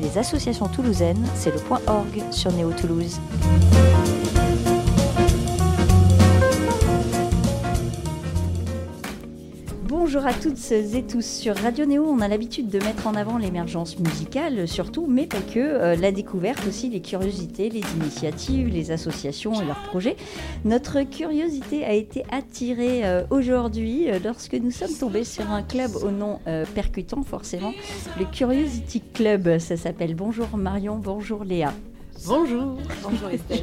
des 0.00 0.18
associations 0.18 0.66
toulousaines, 0.66 1.24
c'est 1.34 1.52
le 1.52 1.60
point 1.60 1.80
org 1.86 2.22
sur 2.32 2.52
Néo 2.52 2.72
Toulouse. 2.72 3.20
Bonjour 10.12 10.26
à 10.26 10.34
toutes 10.34 10.72
et 10.72 11.04
tous. 11.04 11.24
Sur 11.24 11.56
Radio 11.56 11.86
Néo, 11.86 12.04
on 12.04 12.20
a 12.20 12.26
l'habitude 12.26 12.68
de 12.68 12.80
mettre 12.80 13.06
en 13.06 13.14
avant 13.14 13.38
l'émergence 13.38 13.96
musicale, 14.00 14.66
surtout, 14.66 15.06
mais 15.06 15.28
pas 15.28 15.40
que, 15.40 15.60
euh, 15.60 15.94
la 15.94 16.10
découverte 16.10 16.66
aussi, 16.66 16.88
les 16.88 17.00
curiosités, 17.00 17.68
les 17.68 17.84
initiatives, 17.96 18.66
les 18.66 18.90
associations 18.90 19.62
et 19.62 19.64
leurs 19.64 19.84
projets. 19.84 20.16
Notre 20.64 21.02
curiosité 21.02 21.84
a 21.84 21.92
été 21.92 22.24
attirée 22.32 23.06
euh, 23.06 23.22
aujourd'hui 23.30 24.10
euh, 24.10 24.18
lorsque 24.24 24.54
nous 24.54 24.72
sommes 24.72 24.98
tombés 24.98 25.22
sur 25.22 25.48
un 25.48 25.62
club 25.62 25.92
au 26.02 26.10
nom 26.10 26.40
percutant, 26.74 27.22
forcément, 27.22 27.72
le 28.18 28.24
Curiosity 28.24 29.04
Club. 29.14 29.60
Ça 29.60 29.76
s'appelle 29.76 30.16
Bonjour 30.16 30.56
Marion, 30.56 30.96
bonjour 30.96 31.44
Léa. 31.44 31.72
Bonjour. 32.26 32.78
Bonjour 33.04 33.28
Estelle. 33.28 33.62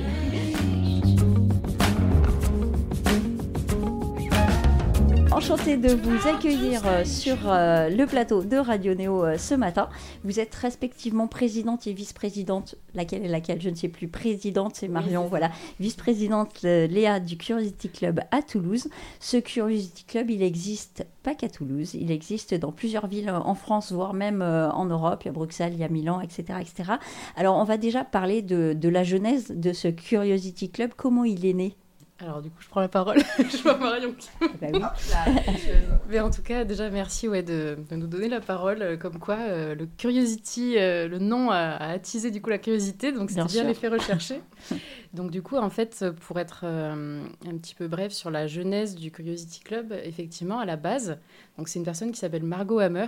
Enchantée 5.37 5.77
de 5.77 5.89
vous 5.89 6.27
accueillir 6.27 6.81
euh, 6.87 7.05
sur 7.05 7.37
euh, 7.45 7.89
le 7.89 8.07
plateau 8.07 8.43
de 8.43 8.57
Radio 8.57 8.95
Néo 8.95 9.23
euh, 9.23 9.37
ce 9.37 9.53
matin. 9.53 9.87
Vous 10.23 10.39
êtes 10.39 10.55
respectivement 10.55 11.27
présidente 11.27 11.85
et 11.85 11.93
vice-présidente, 11.93 12.73
laquelle 12.95 13.23
est 13.23 13.27
laquelle, 13.27 13.61
je 13.61 13.69
ne 13.69 13.75
sais 13.75 13.87
plus. 13.87 14.07
Présidente, 14.07 14.71
c'est 14.73 14.87
Marion, 14.87 15.27
voilà. 15.27 15.51
Vice-présidente 15.79 16.63
Léa 16.63 17.19
du 17.19 17.37
Curiosity 17.37 17.89
Club 17.89 18.21
à 18.31 18.41
Toulouse. 18.41 18.87
Ce 19.19 19.37
Curiosity 19.37 20.05
Club, 20.05 20.31
il 20.31 20.41
existe 20.41 21.05
pas 21.21 21.35
qu'à 21.35 21.49
Toulouse, 21.49 21.93
il 21.93 22.09
existe 22.09 22.55
dans 22.55 22.71
plusieurs 22.71 23.05
villes 23.05 23.29
en 23.29 23.53
France, 23.53 23.91
voire 23.91 24.15
même 24.15 24.41
en 24.41 24.85
Europe. 24.85 25.21
Il 25.23 25.27
y 25.27 25.29
a 25.29 25.33
Bruxelles, 25.33 25.73
il 25.73 25.79
y 25.79 25.83
a 25.83 25.89
Milan, 25.89 26.19
etc. 26.19 26.57
etc. 26.59 26.93
Alors, 27.35 27.57
on 27.57 27.63
va 27.63 27.77
déjà 27.77 28.03
parler 28.03 28.41
de, 28.41 28.73
de 28.73 28.89
la 28.89 29.03
genèse 29.03 29.51
de 29.55 29.71
ce 29.71 29.87
Curiosity 29.87 30.71
Club. 30.71 30.93
Comment 30.97 31.25
il 31.25 31.45
est 31.45 31.53
né? 31.53 31.77
Alors 32.19 32.41
du 32.41 32.49
coup, 32.49 32.55
je 32.59 32.67
prends 32.67 32.81
la 32.81 32.87
parole. 32.87 33.17
je 33.37 33.61
vois 33.61 33.77
Marion 33.77 34.11
qui... 34.13 34.29
bah 34.59 34.67
oui. 34.73 34.81
Mais 36.09 36.19
en 36.19 36.31
tout 36.31 36.41
cas, 36.41 36.63
déjà, 36.63 36.89
merci 36.89 37.27
ouais, 37.27 37.43
de, 37.43 37.77
nous 37.91 38.07
donner 38.07 38.27
la 38.27 38.41
parole. 38.41 38.81
Euh, 38.81 38.97
comme 38.97 39.19
quoi, 39.19 39.37
euh, 39.37 39.75
le 39.75 39.85
Curiosity, 39.85 40.75
euh, 40.77 41.07
le 41.07 41.19
nom 41.19 41.51
a, 41.51 41.75
attisé 41.75 42.31
du 42.31 42.41
coup 42.41 42.49
la 42.49 42.57
curiosité, 42.57 43.11
donc 43.11 43.29
c'est 43.29 43.45
bien 43.45 43.63
l'effet 43.65 43.87
recherché. 43.87 44.41
donc 45.13 45.29
du 45.29 45.43
coup, 45.43 45.57
en 45.57 45.69
fait, 45.69 46.05
pour 46.21 46.39
être 46.39 46.65
un 46.65 47.57
petit 47.57 47.75
peu 47.75 47.87
bref 47.87 48.11
sur 48.11 48.31
la 48.31 48.47
genèse 48.47 48.95
du 48.95 49.11
Curiosity 49.11 49.59
Club, 49.59 49.93
effectivement, 50.03 50.59
à 50.59 50.65
la 50.65 50.75
base, 50.75 51.19
donc 51.57 51.67
c'est 51.67 51.77
une 51.77 51.85
personne 51.85 52.11
qui 52.11 52.19
s'appelle 52.19 52.43
Margot 52.43 52.79
Hammer, 52.79 53.07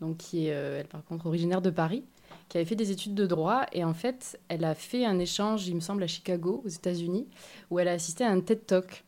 donc 0.00 0.16
qui 0.16 0.48
est, 0.48 0.50
elle 0.50 0.86
par 0.86 1.04
contre, 1.04 1.26
originaire 1.26 1.62
de 1.62 1.70
Paris 1.70 2.04
qui 2.52 2.58
avait 2.58 2.66
fait 2.66 2.76
des 2.76 2.90
études 2.90 3.14
de 3.14 3.24
droit. 3.24 3.64
Et 3.72 3.82
en 3.82 3.94
fait, 3.94 4.38
elle 4.50 4.66
a 4.66 4.74
fait 4.74 5.06
un 5.06 5.18
échange, 5.18 5.66
il 5.68 5.74
me 5.74 5.80
semble, 5.80 6.02
à 6.02 6.06
Chicago, 6.06 6.62
aux 6.66 6.68
États-Unis, 6.68 7.26
où 7.70 7.78
elle 7.78 7.88
a 7.88 7.92
assisté 7.92 8.24
à 8.24 8.30
un 8.30 8.40
TED 8.40 8.66
Talk. 8.66 9.04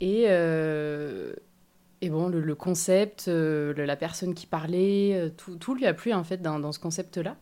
Et, 0.00 0.26
euh, 0.28 1.32
et 2.00 2.10
bon, 2.10 2.28
le, 2.28 2.54
concept, 2.54 3.26
euh, 3.26 3.74
la 3.74 3.96
personne 3.96 4.34
qui 4.34 4.46
parlait, 4.46 5.14
euh, 5.14 5.30
tout, 5.36 5.56
tout, 5.56 5.74
lui 5.74 5.84
a 5.84 5.94
plu 5.94 6.12
en 6.12 6.22
fait 6.22 6.40
dans, 6.40 6.70
ce 6.70 6.78
concept-là. 6.78 7.34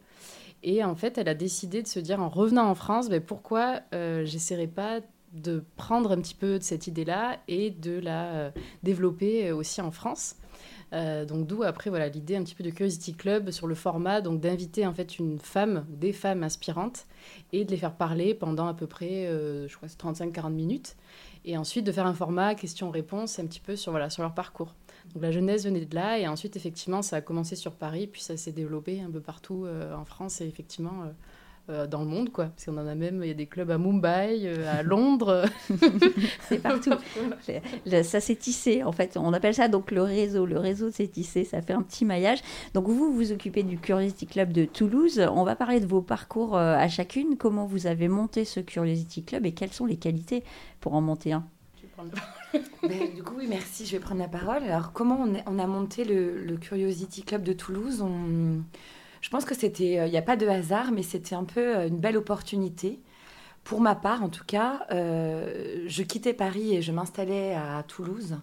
Et 0.63 0.83
en 0.83 0.95
fait, 0.95 1.19
elle 1.19 1.29
a 1.29 1.35
décidé 1.35 1.83
de 1.83 1.89
se 1.89 2.01
dire, 2.01 2.23
en 2.23 2.31
revenant 2.31 2.71
en 2.71 2.75
France, 2.75 3.11
ben, 3.11 3.21
pourquoi 3.21 3.81
j'essaierais 3.93 4.67
pas 4.67 5.01
de 5.35 5.63
prendre 5.77 6.13
un 6.13 6.21
petit 6.23 6.35
peu 6.35 6.59
de 6.59 6.65
cette 6.65 6.87
idée-là 6.87 7.37
et 7.49 7.69
de 7.71 7.99
la 7.99 8.51
développer 8.83 9.53
aussi 9.53 9.83
en 9.83 9.91
France. 9.91 10.37
Euh, 10.95 11.25
donc 11.25 11.47
d'où 11.49 11.65
après 11.65 11.91
voilà 11.91 12.09
l'idée 12.09 12.37
un 12.37 12.45
petit 12.45 12.55
peu 12.55 12.63
de 12.63 12.71
Curiosity 12.71 13.15
Club 13.15 13.51
sur 13.51 13.67
le 13.67 13.75
format 13.75 14.21
donc 14.21 14.41
d'inviter 14.41 14.87
en 14.87 14.95
fait 14.95 15.19
une 15.19 15.41
femme 15.41 15.85
des 15.89 16.13
femmes 16.13 16.45
inspirantes 16.45 17.07
et 17.53 17.65
de 17.65 17.71
les 17.73 17.77
faire 17.77 17.97
parler 17.97 18.33
pendant 18.33 18.69
à 18.69 18.75
peu 18.75 18.87
près 18.87 19.27
euh, 19.27 19.67
je 19.67 19.77
crois 19.77 19.89
35-40 19.89 20.53
minutes 20.53 20.95
et 21.45 21.57
ensuite 21.57 21.85
de 21.85 21.91
faire 21.91 22.07
un 22.07 22.15
format 22.15 22.55
questions-réponses 22.55 23.41
un 23.41 23.47
petit 23.47 23.61
peu 23.61 23.75
sur 23.75 23.91
voilà 23.91 24.09
sur 24.09 24.23
leur 24.23 24.35
parcours. 24.35 24.75
Donc 25.15 25.23
la 25.23 25.33
jeunesse 25.33 25.65
venait 25.65 25.85
de 25.85 25.95
là 25.95 26.19
et 26.19 26.29
ensuite 26.29 26.55
effectivement 26.55 27.03
ça 27.03 27.17
a 27.17 27.21
commencé 27.21 27.57
sur 27.57 27.73
Paris 27.73 28.07
puis 28.07 28.23
ça 28.23 28.37
s'est 28.37 28.53
développé 28.53 29.01
un 29.01 29.11
peu 29.11 29.21
partout 29.21 29.65
euh, 29.65 29.97
en 29.97 30.05
France 30.05 30.41
et 30.43 30.47
effectivement 30.47 31.03
euh, 31.71 31.87
dans 31.87 32.01
le 32.01 32.07
monde, 32.07 32.31
quoi. 32.31 32.47
Parce 32.47 32.67
qu'on 32.67 32.77
en 32.77 32.87
a 32.87 32.95
même, 32.95 33.21
il 33.23 33.29
y 33.29 33.31
a 33.31 33.35
des 33.35 33.47
clubs 33.47 33.71
à 33.71 33.79
Mumbai, 33.79 34.43
euh, 34.45 34.81
à 34.81 34.83
Londres. 34.83 35.47
c'est 36.49 36.59
partout. 36.59 36.91
ça 38.03 38.21
s'est 38.21 38.37
tissé, 38.37 38.83
en 38.83 38.93
fait. 38.93 39.17
On 39.17 39.33
appelle 39.33 39.55
ça 39.55 39.69
donc 39.69 39.91
le 39.91 40.03
réseau. 40.03 40.45
Le 40.45 40.59
réseau 40.59 40.91
s'est 40.91 41.09
tissé, 41.09 41.45
ça 41.45 41.63
fait 41.63 41.73
un 41.73 41.81
petit 41.81 42.05
maillage. 42.05 42.41
Donc 42.75 42.87
vous, 42.89 43.15
vous 43.15 43.33
occupez 43.33 43.63
du 43.63 43.79
Curiosity 43.79 44.27
Club 44.27 44.53
de 44.53 44.67
Toulouse. 44.67 45.27
On 45.33 45.43
va 45.43 45.57
parler 45.57 45.81
de 45.81 45.87
vos 45.87 46.03
parcours 46.03 46.55
euh, 46.55 46.77
à 46.77 46.87
chacune. 46.89 47.39
Comment 47.39 47.65
vous 47.65 47.87
avez 47.87 48.09
monté 48.09 48.45
ce 48.45 48.61
Curiosity 48.61 49.25
Club 49.25 49.47
et 49.47 49.53
quelles 49.53 49.73
sont 49.73 49.87
les 49.87 49.97
qualités 49.97 50.45
pour 50.81 50.93
en 50.93 51.01
monter 51.01 51.33
un? 51.33 51.47
Ben, 52.83 53.15
du 53.15 53.23
coup, 53.23 53.37
oui, 53.39 53.47
merci. 53.49 53.87
Je 53.87 53.93
vais 53.93 54.01
prendre 54.01 54.21
la 54.21 54.29
parole. 54.29 54.65
Alors, 54.65 54.93
comment 54.93 55.19
on, 55.23 55.33
on 55.47 55.59
a 55.59 55.67
monté 55.67 56.05
le, 56.05 56.45
le, 56.45 56.59
Curiosity 56.59 57.23
Club 57.23 57.43
de 57.43 57.55
Toulouse? 57.55 58.03
On 58.03 58.63
je 59.25 59.31
pense 59.31 59.47
que 59.47 59.55
c'était, 59.55 59.93
il 59.93 59.99
euh, 60.01 60.09
n'y 60.11 60.19
a 60.19 60.23
pas 60.23 60.37
de 60.37 60.47
hasard, 60.47 60.93
mais 60.93 61.03
c'était 61.03 61.35
un 61.35 61.45
peu 61.45 61.79
euh, 61.79 61.89
une 61.89 61.97
belle 61.97 62.19
opportunité. 62.19 63.01
Pour 63.63 63.81
ma 63.81 63.95
part, 63.95 64.23
en 64.23 64.29
tout 64.29 64.45
cas, 64.45 64.87
euh, 64.91 65.83
je 65.87 66.03
quittais 66.03 66.35
Paris 66.35 66.77
et 66.77 66.83
je 66.83 66.93
m'installais 66.93 67.55
à 67.55 67.83
Toulouse 67.85 68.39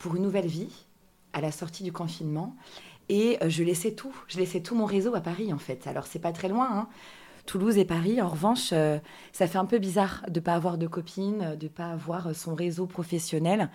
pour 0.00 0.16
une 0.16 0.22
nouvelle 0.22 0.46
vie, 0.46 0.86
à 1.32 1.40
la 1.40 1.52
sortie 1.52 1.84
du 1.84 1.92
confinement. 1.92 2.56
Et 3.08 3.38
je 3.46 3.62
laissais 3.62 3.92
tout, 3.92 4.14
je 4.28 4.38
laissais 4.38 4.60
tout 4.60 4.74
mon 4.74 4.86
réseau 4.86 5.14
à 5.14 5.20
Paris, 5.20 5.52
en 5.52 5.58
fait. 5.58 5.86
Alors, 5.86 6.06
c'est 6.06 6.18
pas 6.18 6.32
très 6.32 6.48
loin, 6.48 6.68
hein. 6.72 6.88
Toulouse 7.46 7.76
et 7.76 7.84
Paris. 7.84 8.20
En 8.22 8.28
revanche, 8.28 8.72
ça 9.32 9.46
fait 9.46 9.58
un 9.58 9.66
peu 9.66 9.78
bizarre 9.78 10.24
de 10.28 10.40
pas 10.40 10.54
avoir 10.54 10.78
de 10.78 10.86
copine, 10.86 11.54
de 11.56 11.68
pas 11.68 11.90
avoir 11.90 12.34
son 12.34 12.54
réseau 12.54 12.86
professionnel 12.86 13.70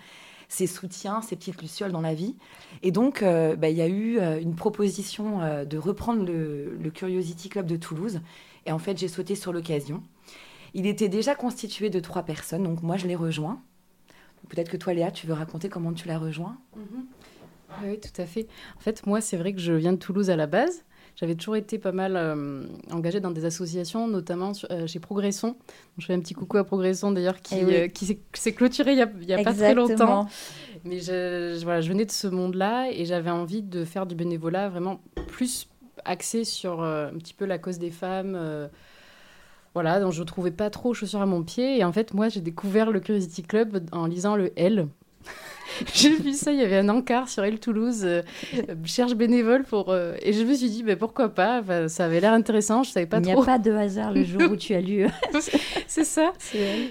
ses 0.50 0.66
soutiens, 0.66 1.22
ses 1.22 1.36
petites 1.36 1.62
lucioles 1.62 1.92
dans 1.92 2.00
la 2.00 2.12
vie. 2.12 2.34
Et 2.82 2.90
donc, 2.90 3.22
euh, 3.22 3.54
bah, 3.54 3.70
il 3.70 3.76
y 3.76 3.82
a 3.82 3.86
eu 3.86 4.18
euh, 4.18 4.40
une 4.40 4.56
proposition 4.56 5.40
euh, 5.40 5.64
de 5.64 5.78
reprendre 5.78 6.24
le, 6.24 6.90
Curiosity 6.92 7.48
Club 7.48 7.66
de 7.66 7.76
Toulouse. 7.76 8.20
Et 8.66 8.72
en 8.72 8.78
fait, 8.80 8.98
j'ai 8.98 9.06
sauté 9.06 9.36
sur 9.36 9.52
l'occasion. 9.52 10.02
Il 10.74 10.86
était 10.86 11.08
déjà 11.08 11.36
constitué 11.36 11.88
de 11.88 12.00
trois 12.00 12.24
personnes, 12.24 12.64
donc 12.64 12.82
moi, 12.82 12.96
je 12.96 13.06
l'ai 13.06 13.14
rejoint. 13.14 13.62
Peut-être 14.48 14.70
que 14.70 14.76
toi, 14.76 14.92
Léa, 14.92 15.12
tu 15.12 15.28
veux 15.28 15.34
raconter 15.34 15.68
comment 15.68 15.92
tu 15.92 16.08
l'as 16.08 16.18
rejoint? 16.18 16.58
Mhm. 16.76 17.06
Oui, 17.84 18.00
tout 18.00 18.20
à 18.20 18.26
fait. 18.26 18.48
En 18.76 18.80
fait, 18.80 19.06
moi, 19.06 19.20
c'est 19.20 19.36
vrai 19.36 19.52
que 19.52 19.60
je 19.60 19.72
viens 19.72 19.92
de 19.92 19.98
Toulouse 19.98 20.30
à 20.30 20.36
la 20.36 20.48
base. 20.48 20.84
J'avais 21.20 21.34
toujours 21.34 21.56
été 21.56 21.78
pas 21.78 21.92
mal 21.92 22.16
euh, 22.16 22.62
engagée 22.90 23.20
dans 23.20 23.30
des 23.30 23.44
associations, 23.44 24.08
notamment 24.08 24.52
euh, 24.70 24.86
chez 24.86 25.00
Progresson. 25.00 25.54
Je 25.98 26.06
fais 26.06 26.14
un 26.14 26.20
petit 26.20 26.32
coucou 26.32 26.56
à 26.56 26.64
Progresson 26.64 27.12
d'ailleurs, 27.12 27.42
qui, 27.42 27.56
eh 27.60 27.82
euh, 27.82 27.88
qui 27.88 28.18
s'est 28.32 28.52
clôturé 28.54 28.92
il 28.92 29.26
n'y 29.26 29.34
a, 29.34 29.38
a 29.38 29.42
pas 29.42 29.52
très 29.52 29.74
longtemps. 29.74 30.26
Mais 30.84 30.98
je, 30.98 31.62
voilà, 31.62 31.82
je 31.82 31.90
venais 31.90 32.06
de 32.06 32.10
ce 32.10 32.26
monde-là 32.26 32.90
et 32.90 33.04
j'avais 33.04 33.28
envie 33.28 33.60
de 33.60 33.84
faire 33.84 34.06
du 34.06 34.14
bénévolat 34.14 34.70
vraiment 34.70 35.02
plus 35.26 35.68
axé 36.06 36.44
sur 36.44 36.82
un 36.82 37.12
petit 37.18 37.34
peu 37.34 37.44
la 37.44 37.58
cause 37.58 37.78
des 37.78 37.90
femmes. 37.90 38.70
voilà, 39.74 40.00
donc 40.00 40.12
je 40.12 40.20
ne 40.20 40.26
trouvais 40.26 40.52
pas 40.52 40.70
trop 40.70 40.94
chaussures 40.94 41.20
à 41.20 41.26
mon 41.26 41.42
pied. 41.42 41.78
Et 41.78 41.84
en 41.84 41.92
fait, 41.92 42.14
moi, 42.14 42.30
j'ai 42.30 42.40
découvert 42.40 42.90
le 42.90 42.98
Curiosity 42.98 43.42
Club 43.42 43.84
en 43.92 44.06
lisant 44.06 44.36
le 44.36 44.58
L. 44.58 44.88
j'ai 45.94 46.14
vu 46.16 46.32
ça, 46.32 46.52
il 46.52 46.58
y 46.58 46.62
avait 46.62 46.78
un 46.78 46.88
encart 46.88 47.28
sur 47.28 47.44
Elle 47.44 47.60
Toulouse, 47.60 48.02
euh, 48.04 48.22
cherche 48.84 49.14
bénévole 49.14 49.64
pour. 49.64 49.90
Euh, 49.90 50.14
et 50.22 50.32
je 50.32 50.42
me 50.42 50.54
suis 50.54 50.68
dit, 50.68 50.82
mais 50.82 50.96
pourquoi 50.96 51.28
pas 51.28 51.62
Ça 51.88 52.06
avait 52.06 52.20
l'air 52.20 52.32
intéressant, 52.32 52.82
je 52.82 52.90
savais 52.90 53.06
pas 53.06 53.20
trop. 53.20 53.30
Il 53.30 53.34
n'y 53.34 53.42
a 53.42 53.44
pas 53.44 53.58
de 53.58 53.72
hasard 53.72 54.12
le 54.12 54.24
jour 54.24 54.42
où 54.50 54.56
tu 54.56 54.74
as 54.74 54.80
lu. 54.80 55.06
c'est 55.86 56.04
ça. 56.04 56.32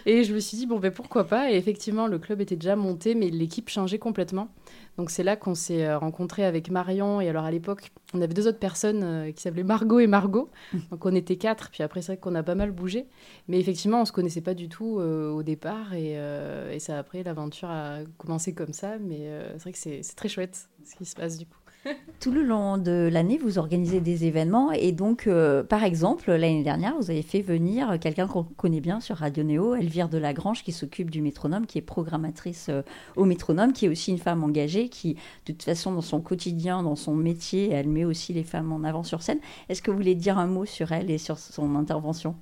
Et 0.06 0.24
je 0.24 0.34
me 0.34 0.40
suis 0.40 0.58
dit, 0.58 0.66
bon, 0.66 0.80
ben 0.80 0.92
pourquoi 0.92 1.26
pas 1.26 1.52
Et 1.52 1.56
effectivement, 1.56 2.08
le 2.08 2.20
club 2.20 2.42
était 2.42 2.56
déjà 2.56 2.76
monté, 2.76 3.16
mais 3.16 3.30
l'équipe 3.30 3.70
changeait 3.70 4.00
complètement. 4.00 4.50
Donc 5.00 5.12
c'est 5.12 5.24
là 5.24 5.38
qu'on 5.38 5.56
s'est 5.56 5.86
euh, 5.86 5.98
rencontré 5.98 6.44
avec 6.44 6.70
Marion. 6.70 7.22
Et 7.22 7.30
alors 7.30 7.46
à 7.46 7.52
l'époque, 7.52 7.94
on 8.14 8.22
avait 8.22 8.34
deux 8.34 8.48
autres 8.48 8.60
personnes 8.60 9.02
euh, 9.02 9.32
qui 9.32 9.42
s'appelaient 9.42 9.64
Margot 9.64 10.00
et 10.00 10.08
Margot. 10.08 10.50
Donc 10.92 11.06
on 11.06 11.16
était 11.16 11.38
quatre. 11.38 11.70
Puis 11.72 11.84
après, 11.84 12.02
c'est 12.02 12.12
vrai 12.12 12.18
qu'on 12.18 12.36
a 12.36 12.44
pas 12.44 12.54
mal 12.54 12.72
bougé. 12.72 13.08
Mais 13.48 13.62
effectivement, 13.62 14.02
on 14.02 14.06
se 14.06 14.12
connaissait 14.12 14.42
pas 14.42 14.54
du 14.54 14.68
tout 14.68 15.00
euh, 15.00 15.32
au 15.32 15.42
départ. 15.42 15.94
Et, 15.94 16.16
et 16.16 16.80
ça 16.80 17.00
après, 17.00 17.24
l'aventure 17.24 17.70
a 17.70 18.00
commencé 18.18 18.54
comme 18.54 18.74
ça. 18.74 18.98
Mais 19.00 19.32
c'est 19.54 19.62
vrai 19.62 19.72
que 19.72 19.78
c'est 19.78 20.16
très 20.18 20.28
chouette 20.28 20.68
ce 20.84 20.96
qui 20.96 21.06
se 21.06 21.16
passe 21.16 21.38
du 21.38 21.46
coup. 21.46 21.59
Tout 22.20 22.32
le 22.32 22.44
long 22.44 22.78
de 22.78 23.10
l'année, 23.12 23.38
vous 23.38 23.58
organisez 23.58 24.02
des 24.02 24.26
événements 24.26 24.72
et 24.72 24.92
donc, 24.92 25.28
euh, 25.28 25.64
par 25.64 25.84
exemple, 25.84 26.30
l'année 26.32 26.64
dernière, 26.64 26.96
vous 26.98 27.10
avez 27.10 27.22
fait 27.22 27.42
venir 27.42 27.98
quelqu'un 28.00 28.28
qu'on 28.28 28.44
connaît 28.44 28.82
bien 28.82 29.00
sur 29.00 29.18
Radio 29.18 29.44
Néo, 29.44 29.76
Elvire 29.76 30.10
Delagrange, 30.10 30.64
qui 30.64 30.72
s'occupe 30.72 31.10
du 31.10 31.22
métronome, 31.22 31.66
qui 31.66 31.78
est 31.78 31.82
programmatrice 31.82 32.68
euh, 32.70 32.82
au 33.16 33.26
métronome, 33.26 33.72
qui 33.72 33.86
est 33.86 33.90
aussi 33.90 34.12
une 34.12 34.18
femme 34.18 34.44
engagée, 34.44 34.90
qui, 34.90 35.14
de 35.14 35.54
toute 35.54 35.64
façon, 35.64 35.94
dans 35.94 36.02
son 36.02 36.20
quotidien, 36.20 36.84
dans 36.84 36.98
son 36.98 37.16
métier, 37.16 37.72
elle 37.72 37.88
met 37.88 38.06
aussi 38.06 38.34
les 38.34 38.44
femmes 38.44 38.72
en 38.74 38.84
avant 38.84 39.04
sur 39.04 39.22
scène. 39.22 39.40
Est-ce 39.70 39.82
que 39.82 39.90
vous 39.90 39.98
voulez 39.98 40.16
dire 40.16 40.38
un 40.38 40.48
mot 40.48 40.66
sur 40.66 40.92
elle 40.92 41.10
et 41.10 41.18
sur 41.18 41.38
son 41.38 41.76
intervention? 41.76 42.36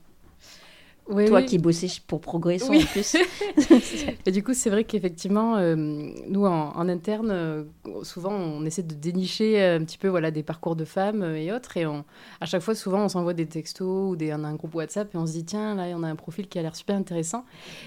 Toi 1.07 1.41
qui 1.41 1.57
bossais 1.57 1.87
pour 2.05 2.21
Progression 2.21 2.73
en 2.73 2.85
plus. 2.85 3.15
et 4.25 4.31
du 4.31 4.43
coup, 4.43 4.53
c'est 4.53 4.69
vrai 4.69 4.83
qu'effectivement, 4.83 5.57
euh, 5.57 5.75
nous, 5.75 6.45
en, 6.45 6.89
interne, 6.89 7.29
euh, 7.31 7.63
souvent, 8.03 8.31
on 8.31 8.65
essaie 8.65 8.83
de 8.83 8.93
dénicher 8.93 9.63
un 9.63 9.83
petit 9.83 9.97
peu 9.97 10.07
voilà, 10.07 10.31
des 10.31 10.43
parcours 10.43 10.75
de 10.75 10.85
femmes 10.85 11.23
et 11.23 11.51
autres. 11.51 11.77
Et 11.77 11.85
on, 11.85 12.03
à 12.41 12.45
chaque 12.45 12.61
fois, 12.61 12.75
souvent, 12.75 13.05
on 13.05 13.09
s'envoie 13.09 13.33
des 13.33 13.45
textos 13.45 14.11
ou 14.11 14.15
des, 14.15 14.31
un, 14.31 14.43
un 14.43 14.55
groupe 14.55 14.75
WhatsApp 14.75 15.13
et 15.13 15.17
on 15.17 15.25
se 15.25 15.33
dit, 15.33 15.45
tiens, 15.45 15.75
là, 15.75 15.85
on 15.95 16.03
a 16.03 16.07
un 16.07 16.15
profil 16.15 16.47
qui 16.47 16.59
a 16.59 16.61
l'air 16.61 16.75
super 16.75 16.95
intéressant. 16.95 17.45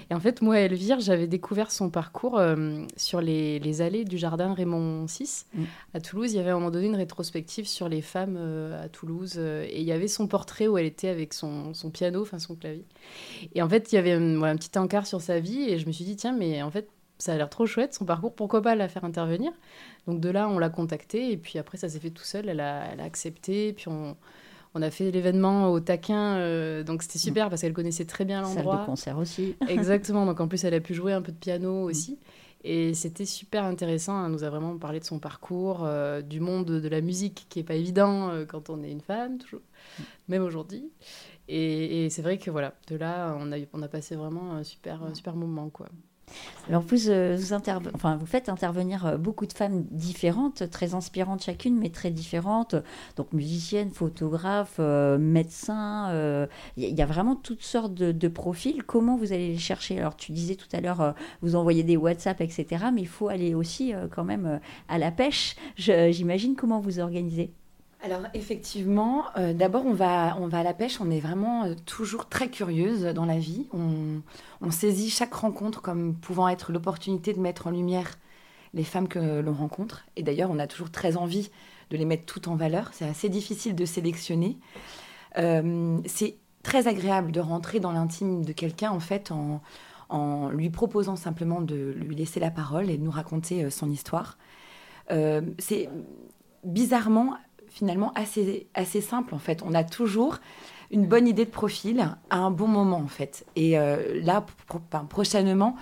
Et 0.09 0.13
en 0.13 0.19
fait, 0.19 0.41
moi, 0.41 0.59
Elvire, 0.59 0.99
j'avais 0.99 1.27
découvert 1.27 1.71
son 1.71 1.89
parcours 1.89 2.41
sur 2.97 3.21
les, 3.21 3.59
les, 3.59 3.81
allées 3.81 4.05
du 4.05 4.17
jardin 4.17 4.53
Raymond 4.53 5.05
VI 5.05 5.45
mm. 5.53 5.63
à 5.93 5.99
Toulouse. 5.99 6.33
Il 6.33 6.37
y 6.37 6.39
avait 6.39 6.49
à 6.49 6.53
un 6.53 6.57
moment 6.57 6.71
donné 6.71 6.87
une 6.87 6.95
rétrospective 6.95 7.67
sur 7.67 7.89
les 7.89 8.01
femmes 8.01 8.37
à 8.81 8.89
Toulouse. 8.89 9.37
et 9.37 9.79
il 9.79 9.85
y 9.85 9.91
avait 9.91 10.07
son 10.07 10.27
portrait 10.27 10.67
où 10.67 10.77
elle 10.77 10.85
était 10.85 11.09
avec 11.09 11.33
son, 11.33 11.73
son 11.73 11.89
piano, 11.89 12.21
enfin 12.21 12.39
son 12.39 12.55
clavier. 12.55 12.85
Et 13.55 13.61
en 13.61 13.69
fait, 13.69 13.91
il 13.91 13.95
y 13.95 13.97
avait 13.97 14.13
un, 14.13 14.41
un 14.43 14.55
petit 14.55 14.77
encart 14.77 15.07
sur 15.07 15.21
sa 15.21 15.39
vie. 15.39 15.63
Et 15.63 15.79
je 15.79 15.87
me 15.87 15.91
suis 15.91 16.05
dit, 16.05 16.15
tiens, 16.15 16.33
mais 16.33 16.61
en 16.61 16.71
fait, 16.71 16.87
ça 17.21 17.33
a 17.33 17.37
l'air 17.37 17.49
trop 17.49 17.65
chouette 17.65 17.93
son 17.93 18.05
parcours, 18.05 18.33
pourquoi 18.33 18.61
pas 18.61 18.75
la 18.75 18.87
faire 18.87 19.05
intervenir? 19.05 19.51
Donc 20.07 20.19
de 20.19 20.29
là, 20.29 20.49
on 20.49 20.57
l'a 20.57 20.69
contactée 20.69 21.31
et 21.31 21.37
puis 21.37 21.59
après, 21.59 21.77
ça 21.77 21.87
s'est 21.87 21.99
fait 21.99 22.09
tout 22.09 22.23
seul, 22.23 22.49
elle 22.49 22.59
a, 22.59 22.91
elle 22.91 22.99
a 22.99 23.03
accepté, 23.03 23.73
puis 23.73 23.87
on, 23.87 24.17
on, 24.73 24.81
a 24.81 24.89
fait 24.89 25.11
l'événement 25.11 25.71
au 25.71 25.79
taquin, 25.79 26.37
euh, 26.37 26.83
donc 26.83 27.03
c'était 27.03 27.19
super 27.19 27.49
parce 27.49 27.61
qu'elle 27.61 27.73
connaissait 27.73 28.05
très 28.05 28.25
bien 28.25 28.41
l'endroit. 28.41 28.75
Salle 28.75 28.81
de 28.81 28.85
concert 28.87 29.17
aussi. 29.19 29.55
Exactement, 29.67 30.25
donc 30.27 30.39
en 30.39 30.47
plus, 30.47 30.63
elle 30.63 30.73
a 30.73 30.79
pu 30.79 30.95
jouer 30.95 31.13
un 31.13 31.21
peu 31.21 31.31
de 31.31 31.37
piano 31.37 31.83
aussi. 31.83 32.17
Et 32.63 32.93
c'était 32.93 33.25
super 33.25 33.63
intéressant, 33.63 34.23
elle 34.25 34.31
nous 34.31 34.43
a 34.43 34.49
vraiment 34.49 34.77
parlé 34.77 34.99
de 34.99 35.05
son 35.05 35.19
parcours, 35.19 35.83
euh, 35.83 36.21
du 36.21 36.39
monde 36.39 36.65
de 36.65 36.87
la 36.89 37.01
musique 37.01 37.47
qui 37.49 37.59
est 37.59 37.63
pas 37.63 37.73
évident 37.75 38.29
euh, 38.29 38.45
quand 38.45 38.69
on 38.69 38.83
est 38.83 38.91
une 38.91 39.01
femme, 39.01 39.39
toujours, 39.39 39.61
même 40.27 40.43
aujourd'hui. 40.43 40.91
Et, 41.47 42.05
et 42.05 42.09
c'est 42.11 42.21
vrai 42.21 42.37
que 42.37 42.51
voilà, 42.51 42.75
de 42.87 42.95
là, 42.95 43.35
on 43.39 43.51
a, 43.51 43.57
on 43.73 43.81
a 43.81 43.87
passé 43.87 44.15
vraiment 44.15 44.53
un 44.53 44.63
super, 44.63 45.03
un 45.03 45.13
super 45.15 45.35
moment. 45.35 45.69
quoi. 45.69 45.89
Alors 46.69 46.81
vous, 46.81 47.09
euh, 47.09 47.37
vous, 47.37 48.25
faites 48.25 48.49
intervenir 48.49 49.05
euh, 49.05 49.17
beaucoup 49.17 49.45
de 49.45 49.53
femmes 49.53 49.83
différentes, 49.91 50.69
très 50.69 50.93
inspirantes 50.93 51.43
chacune, 51.43 51.77
mais 51.77 51.89
très 51.89 52.11
différentes. 52.11 52.75
Donc 53.17 53.33
musiciennes, 53.33 53.89
photographes, 53.91 54.77
euh, 54.79 55.17
médecins. 55.17 56.09
Il 56.77 56.83
y, 56.83 57.01
a 57.01 57.05
vraiment 57.05 57.35
toutes 57.35 57.63
sortes 57.63 57.93
de, 57.93 58.27
profils. 58.27 58.83
Comment 58.83 59.17
vous 59.17 59.33
allez 59.33 59.49
les 59.49 59.57
chercher? 59.57 59.99
Alors 59.99 60.15
tu 60.15 60.31
disais 60.31 60.55
tout 60.55 60.67
à 60.71 60.81
l'heure, 60.81 61.15
vous 61.41 61.55
envoyez 61.55 61.83
des 61.83 61.97
WhatsApp, 61.97 62.39
etc. 62.41 62.85
Mais 62.93 63.01
il 63.01 63.07
faut 63.07 63.27
aller 63.27 63.53
aussi 63.53 63.93
quand 64.11 64.23
même 64.23 64.59
à 64.87 64.97
la 64.97 65.11
pêche. 65.11 65.55
J'imagine 65.77 66.55
comment 66.55 66.79
vous 66.79 66.99
organisez? 66.99 67.53
Alors 68.03 68.21
effectivement, 68.33 69.25
euh, 69.37 69.53
d'abord 69.53 69.85
on 69.85 69.93
va, 69.93 70.35
on 70.39 70.47
va 70.47 70.59
à 70.59 70.63
la 70.63 70.73
pêche, 70.73 70.99
on 71.01 71.11
est 71.11 71.19
vraiment 71.19 71.65
euh, 71.65 71.75
toujours 71.85 72.27
très 72.27 72.49
curieuse 72.49 73.03
dans 73.03 73.25
la 73.25 73.37
vie. 73.37 73.67
On, 73.73 74.21
saisit 74.71 75.09
chaque 75.09 75.33
rencontre 75.33 75.81
comme 75.81 76.15
pouvant 76.15 76.47
être 76.47 76.71
l'opportunité 76.71 77.33
de 77.33 77.39
mettre 77.39 77.67
en 77.67 77.71
lumière 77.71 78.17
les 78.73 78.83
femmes 78.83 79.07
que 79.07 79.41
l'on 79.41 79.53
rencontre. 79.53 80.05
Et 80.15 80.23
d'ailleurs, 80.23 80.49
on 80.49 80.59
a 80.59 80.67
toujours 80.67 80.91
très 80.91 81.17
envie 81.17 81.51
de 81.89 81.97
les 81.97 82.05
mettre 82.05 82.25
toutes 82.25 82.47
en 82.47 82.55
valeur. 82.55 82.89
C'est 82.93 83.05
assez 83.05 83.27
difficile 83.27 83.75
de 83.75 83.85
sélectionner. 83.85 84.57
Euh, 85.37 85.99
c'est 86.05 86.37
très 86.63 86.87
agréable 86.87 87.31
de 87.31 87.41
rentrer 87.41 87.79
dans 87.79 87.91
l'intime 87.91 88.45
de 88.45 88.53
quelqu'un 88.53 88.91
en 88.91 89.01
fait 89.01 89.31
en, 89.31 89.61
en, 90.09 90.49
lui 90.49 90.69
proposant 90.69 91.17
simplement 91.17 91.59
de 91.59 91.93
lui 91.97 92.15
laisser 92.15 92.39
la 92.39 92.51
parole 92.51 92.89
et 92.89 92.97
de 92.97 93.03
nous 93.03 93.11
raconter 93.11 93.69
son 93.69 93.89
histoire. 93.89 94.37
c'est 95.09 95.89
bizarrement 96.63 97.35
finalement 97.71 98.11
assez, 98.13 98.67
assez 98.75 99.01
simple 99.01 99.33
en 99.33 99.39
fait. 99.39 99.63
On 99.65 99.73
a 99.73 99.83
toujours 99.83 100.37
une 100.91 101.07
bonne 101.07 101.27
idée 101.27 101.45
de 101.45 101.49
profil 101.49 102.15
à 102.29 102.37
un 102.37 102.51
bon 102.51 102.67
moment 102.67 102.97
en 102.97 103.07
fait. 103.07 103.45
Et 103.55 103.79
euh, 103.79 104.21
là, 104.21 104.45
prochainement, 105.09 105.75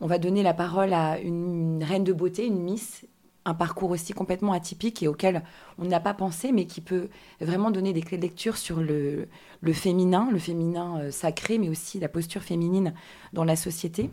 on 0.00 0.06
va 0.06 0.18
donner 0.18 0.42
la 0.42 0.54
parole 0.54 0.92
à 0.94 1.18
une 1.18 1.82
reine 1.82 2.04
de 2.04 2.12
beauté, 2.12 2.46
une 2.46 2.62
Miss, 2.62 3.04
un 3.44 3.54
parcours 3.54 3.90
aussi 3.90 4.12
complètement 4.12 4.52
atypique 4.52 5.02
et 5.02 5.08
auquel 5.08 5.42
on 5.78 5.84
n'a 5.84 5.98
pas 5.98 6.14
pensé, 6.14 6.52
mais 6.52 6.66
qui 6.66 6.80
peut 6.80 7.08
vraiment 7.40 7.72
donner 7.72 7.92
des 7.92 8.02
clés 8.02 8.18
de 8.18 8.22
lecture 8.22 8.56
sur 8.56 8.80
le, 8.80 9.26
féminin, 9.72 10.28
le 10.30 10.38
féminin 10.38 11.00
euh, 11.00 11.10
sacré, 11.10 11.58
mais 11.58 11.68
aussi 11.68 11.98
la 11.98 12.08
posture 12.08 12.42
féminine 12.42 12.94
dans 13.32 13.44
la 13.44 13.56
société. 13.56 14.10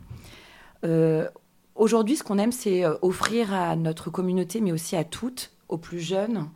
Euh, 0.83 1.29
aujourd'hui, 1.75 2.15
ce 2.15 2.23
qu'on 2.23 2.39
aime, 2.39 2.51
c'est 2.51 2.87
offrir 3.03 3.53
à 3.53 3.75
notre 3.75 4.09
communauté, 4.09 4.61
mais 4.61 4.71
aussi 4.71 4.95
à 4.95 5.03
toutes, 5.03 5.51
aux 5.67 5.77
plus 5.77 5.99
jeunes, 5.99 6.49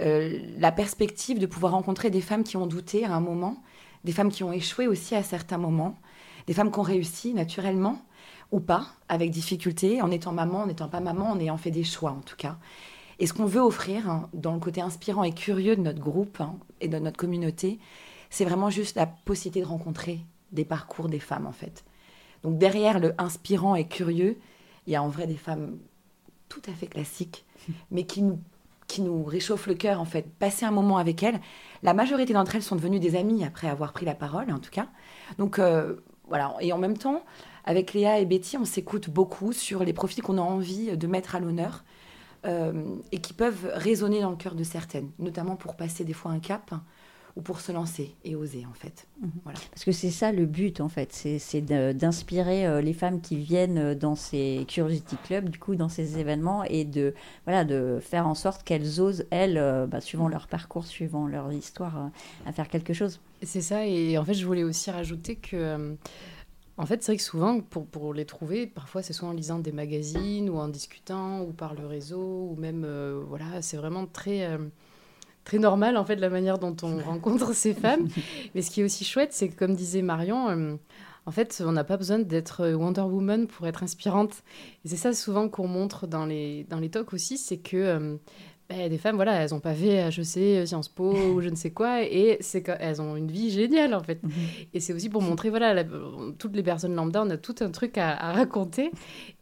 euh, 0.00 0.38
la 0.58 0.72
perspective 0.72 1.38
de 1.38 1.46
pouvoir 1.46 1.72
rencontrer 1.72 2.10
des 2.10 2.20
femmes 2.20 2.44
qui 2.44 2.56
ont 2.56 2.66
douté 2.66 3.04
à 3.04 3.14
un 3.14 3.20
moment, 3.20 3.62
des 4.04 4.12
femmes 4.12 4.30
qui 4.30 4.44
ont 4.44 4.52
échoué 4.52 4.86
aussi 4.86 5.14
à 5.14 5.22
certains 5.22 5.58
moments, 5.58 5.98
des 6.46 6.54
femmes 6.54 6.70
qui 6.70 6.78
ont 6.78 6.82
réussi 6.82 7.34
naturellement 7.34 8.02
ou 8.52 8.60
pas, 8.60 8.88
avec 9.08 9.30
difficulté, 9.30 10.00
en 10.02 10.10
étant 10.10 10.32
maman, 10.32 10.62
en 10.62 10.66
n'étant 10.66 10.88
pas 10.88 11.00
maman, 11.00 11.30
en 11.30 11.40
ayant 11.40 11.56
fait 11.56 11.70
des 11.70 11.84
choix 11.84 12.12
en 12.12 12.20
tout 12.20 12.36
cas. 12.36 12.58
Et 13.18 13.26
ce 13.26 13.32
qu'on 13.32 13.46
veut 13.46 13.60
offrir 13.60 14.08
hein, 14.10 14.28
dans 14.34 14.52
le 14.52 14.60
côté 14.60 14.80
inspirant 14.80 15.24
et 15.24 15.32
curieux 15.32 15.74
de 15.74 15.80
notre 15.80 16.00
groupe 16.00 16.40
hein, 16.40 16.56
et 16.80 16.88
de 16.88 16.98
notre 16.98 17.16
communauté, 17.16 17.78
c'est 18.30 18.44
vraiment 18.44 18.70
juste 18.70 18.96
la 18.96 19.06
possibilité 19.06 19.60
de 19.60 19.66
rencontrer 19.66 20.20
des 20.52 20.64
parcours 20.64 21.08
des 21.08 21.18
femmes 21.18 21.46
en 21.46 21.52
fait. 21.52 21.84
Donc 22.42 22.58
derrière 22.58 23.00
le 23.00 23.14
inspirant 23.18 23.74
et 23.74 23.86
curieux, 23.86 24.38
il 24.86 24.92
y 24.92 24.96
a 24.96 25.02
en 25.02 25.08
vrai 25.08 25.26
des 25.26 25.36
femmes 25.36 25.78
tout 26.48 26.62
à 26.68 26.72
fait 26.72 26.86
classiques, 26.86 27.44
mais 27.90 28.04
qui 28.04 28.22
nous 28.22 28.38
qui 28.86 29.02
nous 29.02 29.24
réchauffe 29.24 29.66
le 29.66 29.74
cœur, 29.74 30.00
en 30.00 30.04
fait, 30.04 30.26
passer 30.38 30.64
un 30.64 30.70
moment 30.70 30.98
avec 30.98 31.22
elles. 31.22 31.40
La 31.82 31.94
majorité 31.94 32.32
d'entre 32.32 32.54
elles 32.54 32.62
sont 32.62 32.76
devenues 32.76 33.00
des 33.00 33.16
amies 33.16 33.44
après 33.44 33.68
avoir 33.68 33.92
pris 33.92 34.06
la 34.06 34.14
parole, 34.14 34.50
en 34.52 34.58
tout 34.58 34.70
cas. 34.70 34.88
Donc, 35.38 35.58
euh, 35.58 35.96
voilà. 36.28 36.54
Et 36.60 36.72
en 36.72 36.78
même 36.78 36.96
temps, 36.96 37.22
avec 37.64 37.92
Léa 37.92 38.20
et 38.20 38.26
Betty, 38.26 38.56
on 38.56 38.64
s'écoute 38.64 39.10
beaucoup 39.10 39.52
sur 39.52 39.84
les 39.84 39.92
profils 39.92 40.22
qu'on 40.22 40.38
a 40.38 40.42
envie 40.42 40.96
de 40.96 41.06
mettre 41.06 41.34
à 41.34 41.40
l'honneur 41.40 41.84
euh, 42.44 42.84
et 43.10 43.18
qui 43.18 43.32
peuvent 43.32 43.70
résonner 43.74 44.20
dans 44.20 44.30
le 44.30 44.36
cœur 44.36 44.54
de 44.54 44.62
certaines, 44.62 45.10
notamment 45.18 45.56
pour 45.56 45.74
passer 45.74 46.04
des 46.04 46.12
fois 46.12 46.30
un 46.30 46.38
cap 46.38 46.72
ou 47.36 47.42
pour 47.42 47.60
se 47.60 47.70
lancer 47.70 48.14
et 48.24 48.34
oser 48.34 48.64
en 48.66 48.72
fait. 48.72 49.06
Mhm. 49.20 49.30
Voilà. 49.44 49.58
Parce 49.70 49.84
que 49.84 49.92
c'est 49.92 50.10
ça 50.10 50.32
le 50.32 50.46
but 50.46 50.80
en 50.80 50.88
fait, 50.88 51.12
c'est 51.12 51.60
d'inspirer 51.60 52.66
euh, 52.66 52.80
les 52.80 52.94
femmes 52.94 53.20
qui 53.20 53.36
viennent 53.36 53.78
euh, 53.78 53.94
dans 53.94 54.16
ces 54.16 54.64
Curiosity 54.66 55.16
Club, 55.24 55.50
du 55.50 55.58
coup 55.58 55.76
dans 55.76 55.90
ces 55.90 56.18
événements 56.18 56.64
et 56.64 56.84
de, 56.84 57.14
voilà, 57.44 57.64
de 57.64 57.98
faire 58.00 58.26
en 58.26 58.34
sorte 58.34 58.62
qu'elles 58.62 59.00
osent, 59.00 59.26
elles, 59.30 59.58
euh, 59.58 59.86
bah, 59.86 60.00
suivant 60.00 60.28
leur 60.28 60.48
parcours, 60.48 60.86
suivant 60.86 61.26
leur 61.26 61.52
histoire, 61.52 62.10
à 62.46 62.52
faire 62.52 62.68
quelque 62.68 62.94
chose. 62.94 63.20
C'est 63.42 63.60
ça 63.60 63.86
et 63.86 64.16
en 64.16 64.24
fait 64.24 64.34
je 64.34 64.46
voulais 64.46 64.64
aussi 64.64 64.90
rajouter 64.90 65.36
que... 65.36 65.96
En 66.78 66.84
fait, 66.84 67.02
c'est 67.02 67.12
vrai 67.12 67.16
que 67.16 67.22
souvent, 67.22 67.62
pour, 67.62 67.86
pour, 67.86 68.12
les 68.12 68.26
trouver, 68.26 68.66
parfois 68.66 69.02
c'est 69.02 69.14
soit 69.14 69.30
en 69.30 69.32
lisant 69.32 69.58
des 69.58 69.72
magazines 69.72 70.50
ou 70.50 70.58
en 70.58 70.68
discutant 70.68 71.40
ou 71.40 71.54
par 71.54 71.72
le 71.72 71.86
réseau 71.86 72.50
ou 72.50 72.54
même, 72.58 72.86
voilà, 73.26 73.62
c'est 73.62 73.78
vraiment 73.78 74.06
très 74.06 74.58
très 75.46 75.58
normal 75.58 75.96
en 75.96 76.04
fait 76.04 76.16
la 76.16 76.28
manière 76.28 76.58
dont 76.58 76.76
on 76.82 76.98
rencontre 76.98 77.54
ces 77.54 77.72
femmes. 77.72 78.08
Mais 78.54 78.60
ce 78.60 78.70
qui 78.70 78.82
est 78.82 78.84
aussi 78.84 79.04
chouette, 79.04 79.32
c'est 79.32 79.48
que 79.48 79.56
comme 79.56 79.74
disait 79.74 80.02
Marion, 80.02 80.50
euh, 80.50 80.74
en 81.24 81.30
fait, 81.30 81.62
on 81.64 81.72
n'a 81.72 81.84
pas 81.84 81.96
besoin 81.96 82.18
d'être 82.18 82.68
Wonder 82.72 83.02
Woman 83.02 83.46
pour 83.46 83.66
être 83.66 83.82
inspirante. 83.82 84.42
Et 84.84 84.88
c'est 84.88 84.96
ça 84.96 85.14
souvent 85.14 85.48
qu'on 85.48 85.68
montre 85.68 86.06
dans 86.06 86.26
les, 86.26 86.64
dans 86.64 86.78
les 86.78 86.90
talks 86.90 87.12
aussi, 87.12 87.38
c'est 87.38 87.58
que 87.58 87.76
euh, 87.76 88.16
bah, 88.68 88.88
des 88.88 88.98
femmes, 88.98 89.14
voilà, 89.14 89.34
elles 89.34 89.50
n'ont 89.50 89.60
pas 89.60 89.74
fait 89.74 90.08
HEC, 90.08 90.66
Sciences 90.66 90.88
Po 90.88 91.12
ou 91.34 91.40
je 91.40 91.48
ne 91.48 91.54
sais 91.54 91.70
quoi, 91.70 92.02
et 92.02 92.38
c'est 92.40 92.62
qu'elles 92.62 93.00
ont 93.00 93.14
une 93.14 93.30
vie 93.30 93.50
géniale 93.50 93.94
en 93.94 94.02
fait. 94.02 94.20
Mhm. 94.24 94.32
Et 94.74 94.80
c'est 94.80 94.92
aussi 94.92 95.08
pour 95.08 95.22
montrer, 95.22 95.50
voilà, 95.50 95.84
toutes 96.38 96.56
les 96.56 96.64
personnes 96.64 96.94
lambda, 96.96 97.22
on 97.22 97.30
a 97.30 97.36
tout 97.36 97.54
un 97.60 97.70
truc 97.70 97.98
à, 97.98 98.32
raconter. 98.32 98.90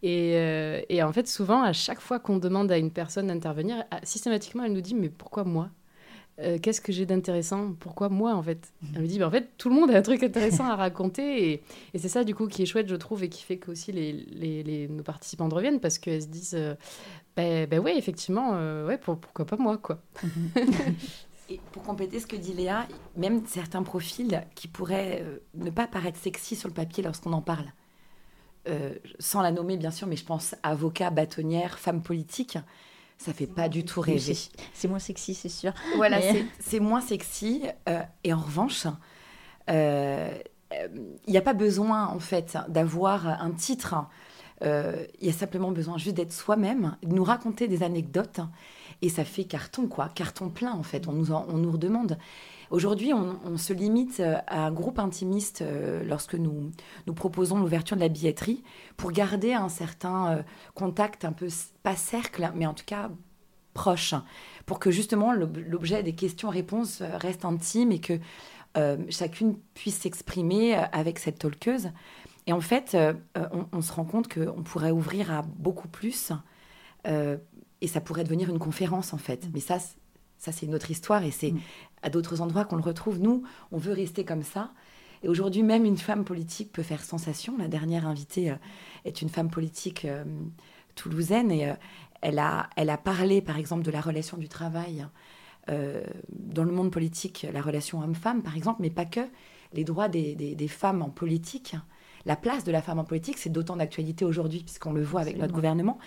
Et, 0.02 0.32
euh, 0.34 0.82
et, 0.90 1.02
en 1.02 1.12
fait, 1.12 1.26
souvent, 1.26 1.62
à 1.62 1.72
chaque 1.72 2.00
fois 2.00 2.18
qu'on 2.18 2.36
demande 2.36 2.70
à 2.70 2.76
une 2.76 2.90
personne 2.90 3.28
d'intervenir, 3.28 3.84
systématiquement, 4.02 4.64
elle 4.64 4.72
nous 4.74 4.82
dit, 4.82 4.94
mais 4.94 5.08
pourquoi 5.08 5.44
moi? 5.44 5.70
Euh, 6.40 6.58
qu'est-ce 6.58 6.80
que 6.80 6.92
j'ai 6.92 7.06
d'intéressant? 7.06 7.74
Pourquoi 7.78 8.08
moi, 8.08 8.34
en 8.34 8.42
fait? 8.42 8.72
Elle 8.94 9.02
me 9.02 9.06
dit, 9.06 9.18
bah, 9.18 9.28
en 9.28 9.30
fait, 9.30 9.50
tout 9.56 9.68
le 9.68 9.76
monde 9.76 9.90
a 9.90 9.98
un 9.98 10.02
truc 10.02 10.22
intéressant 10.22 10.64
à 10.64 10.74
raconter. 10.74 11.52
Et, 11.52 11.62
et 11.94 11.98
c'est 11.98 12.08
ça, 12.08 12.24
du 12.24 12.34
coup, 12.34 12.48
qui 12.48 12.62
est 12.62 12.66
chouette, 12.66 12.88
je 12.88 12.96
trouve, 12.96 13.22
et 13.22 13.28
qui 13.28 13.42
fait 13.42 13.56
que 13.56 13.70
aussi 13.70 13.92
les, 13.92 14.12
les, 14.12 14.88
nos 14.88 15.04
participants 15.04 15.48
reviennent 15.48 15.80
parce 15.80 15.98
qu'elles 15.98 16.22
se 16.22 16.26
disent, 16.26 16.56
euh, 16.56 16.74
ben 17.36 17.68
bah, 17.68 17.78
ouais, 17.78 17.96
effectivement, 17.96 18.52
euh, 18.54 18.86
ouais, 18.86 18.98
pourquoi 18.98 19.44
pas 19.44 19.56
moi, 19.56 19.78
quoi? 19.78 20.02
et 21.48 21.60
pour 21.70 21.84
compléter 21.84 22.18
ce 22.18 22.26
que 22.26 22.36
dit 22.36 22.52
Léa, 22.52 22.88
même 23.16 23.46
certains 23.46 23.84
profils 23.84 24.42
qui 24.56 24.66
pourraient 24.66 25.24
ne 25.54 25.70
pas 25.70 25.86
paraître 25.86 26.18
sexy 26.18 26.56
sur 26.56 26.68
le 26.68 26.74
papier 26.74 27.04
lorsqu'on 27.04 27.32
en 27.32 27.42
parle, 27.42 27.66
sans 29.18 29.42
la 29.42 29.52
nommer, 29.52 29.76
bien 29.76 29.90
sûr, 29.90 30.06
mais 30.06 30.16
je 30.16 30.24
pense 30.24 30.54
avocat, 30.62 31.10
bâtonnière, 31.10 31.78
femme 31.78 32.02
politique 32.02 32.56
ça 33.24 33.32
fait 33.32 33.46
pas 33.46 33.68
du 33.68 33.84
tout 33.84 34.00
rêver. 34.00 34.36
C'est 34.72 34.88
moins 34.88 34.98
sexy, 34.98 35.34
c'est 35.34 35.48
sûr. 35.48 35.72
Voilà, 35.96 36.18
c'est 36.60 36.80
moins 36.80 37.00
sexy. 37.00 37.62
Euh, 37.88 38.02
et 38.22 38.32
en 38.32 38.40
revanche, 38.40 38.86
il 39.68 39.74
euh, 39.74 40.30
n'y 41.26 41.36
a 41.36 41.42
pas 41.42 41.54
besoin, 41.54 42.06
en 42.06 42.18
fait, 42.18 42.58
d'avoir 42.68 43.26
un 43.26 43.50
titre 43.50 43.94
il 44.62 45.26
y 45.26 45.28
a 45.28 45.32
simplement 45.32 45.72
besoin 45.72 45.98
juste 45.98 46.16
d'être 46.16 46.32
soi-même, 46.32 46.96
de 47.02 47.14
nous 47.14 47.24
raconter 47.24 47.68
des 47.68 47.82
anecdotes, 47.82 48.40
et 49.02 49.10
ça 49.10 49.24
fait 49.24 49.44
carton, 49.44 49.88
quoi, 49.88 50.08
carton 50.08 50.48
plein 50.48 50.72
en 50.72 50.82
fait, 50.82 51.06
on 51.06 51.12
nous, 51.12 51.32
on 51.32 51.58
nous 51.58 51.72
redemande. 51.72 52.16
Aujourd'hui, 52.70 53.12
on, 53.12 53.56
se 53.56 53.72
limite 53.72 54.20
à 54.20 54.66
un 54.66 54.72
groupe 54.72 54.98
intimiste 54.98 55.64
lorsque 56.04 56.34
nous, 56.34 56.70
nous 57.06 57.14
proposons 57.14 57.58
l'ouverture 57.58 57.96
de 57.96 58.00
la 58.00 58.08
billetterie 58.08 58.62
pour 58.96 59.12
garder 59.12 59.52
un 59.52 59.68
certain 59.68 60.44
contact, 60.74 61.24
un 61.24 61.32
peu, 61.32 61.48
pas 61.82 61.96
cercle, 61.96 62.50
mais 62.54 62.66
en 62.66 62.74
tout 62.74 62.84
cas 62.86 63.10
proche, 63.74 64.14
pour 64.66 64.78
que 64.78 64.90
justement 64.90 65.32
l'objet 65.32 66.02
des 66.02 66.14
questions-réponses 66.14 67.02
reste 67.02 67.44
intime 67.44 67.92
et 67.92 68.00
que 68.00 68.18
euh, 68.76 68.96
chacune 69.08 69.56
puisse 69.74 70.00
s'exprimer 70.00 70.76
euh, 70.76 70.82
avec 70.92 71.18
cette 71.18 71.38
talkeuse. 71.38 71.90
Et 72.46 72.52
en 72.52 72.60
fait, 72.60 72.94
euh, 72.94 73.14
on, 73.72 73.80
se 73.80 73.92
rend 73.92 74.04
compte 74.04 74.32
qu'on 74.32 74.62
pourrait 74.62 74.90
ouvrir 74.90 75.32
à 75.32 75.42
beaucoup 75.42 75.88
plus 75.88 76.32
et 77.06 77.86
ça 77.86 78.00
pourrait 78.00 78.24
devenir 78.24 78.48
une 78.48 78.58
conférence 78.58 79.12
en 79.12 79.18
fait. 79.18 79.48
Mais 79.52 79.60
ça, 79.60 79.78
ça 80.44 80.52
c'est 80.52 80.66
une 80.66 80.74
autre 80.74 80.90
histoire 80.90 81.22
et 81.24 81.30
c'est 81.30 81.52
mm. 81.52 81.60
à 82.02 82.10
d'autres 82.10 82.40
endroits 82.40 82.64
qu'on 82.64 82.76
le 82.76 82.82
retrouve. 82.82 83.18
Nous, 83.20 83.42
on 83.72 83.78
veut 83.78 83.92
rester 83.92 84.24
comme 84.24 84.42
ça. 84.42 84.72
Et 85.22 85.28
aujourd'hui, 85.28 85.62
même 85.62 85.84
une 85.84 85.96
femme 85.96 86.24
politique 86.24 86.70
peut 86.70 86.82
faire 86.82 87.02
sensation. 87.02 87.56
La 87.58 87.68
dernière 87.68 88.06
invitée 88.06 88.54
est 89.06 89.22
une 89.22 89.30
femme 89.30 89.48
politique 89.48 90.06
toulousaine 90.96 91.50
et 91.50 91.72
elle, 92.20 92.38
a, 92.38 92.68
elle 92.76 92.90
a 92.90 92.98
parlé, 92.98 93.40
par 93.40 93.56
exemple, 93.56 93.84
de 93.84 93.90
la 93.90 94.02
relation 94.02 94.36
du 94.36 94.48
travail 94.48 95.06
euh, 95.70 96.02
dans 96.28 96.64
le 96.64 96.72
monde 96.72 96.90
politique, 96.90 97.46
la 97.52 97.62
relation 97.62 98.02
homme-femme, 98.02 98.42
par 98.42 98.56
exemple, 98.56 98.82
mais 98.82 98.90
pas 98.90 99.06
que. 99.06 99.20
Les 99.72 99.84
droits 99.84 100.08
des, 100.08 100.68
femmes 100.68 101.02
en 101.02 101.10
politique, 101.10 101.74
la 102.26 102.36
place 102.36 102.64
de 102.64 102.72
la 102.72 102.82
femme 102.82 102.98
en 102.98 103.04
politique, 103.04 103.38
c'est 103.38 103.50
d'autant 103.50 103.76
d'actualité 103.76 104.24
aujourd'hui, 104.24 104.60
puisqu'on 104.60 104.92
le 104.92 105.02
voit 105.02 105.20
avec 105.20 105.36
notre 105.36 105.52
gouvernement. 105.52 105.98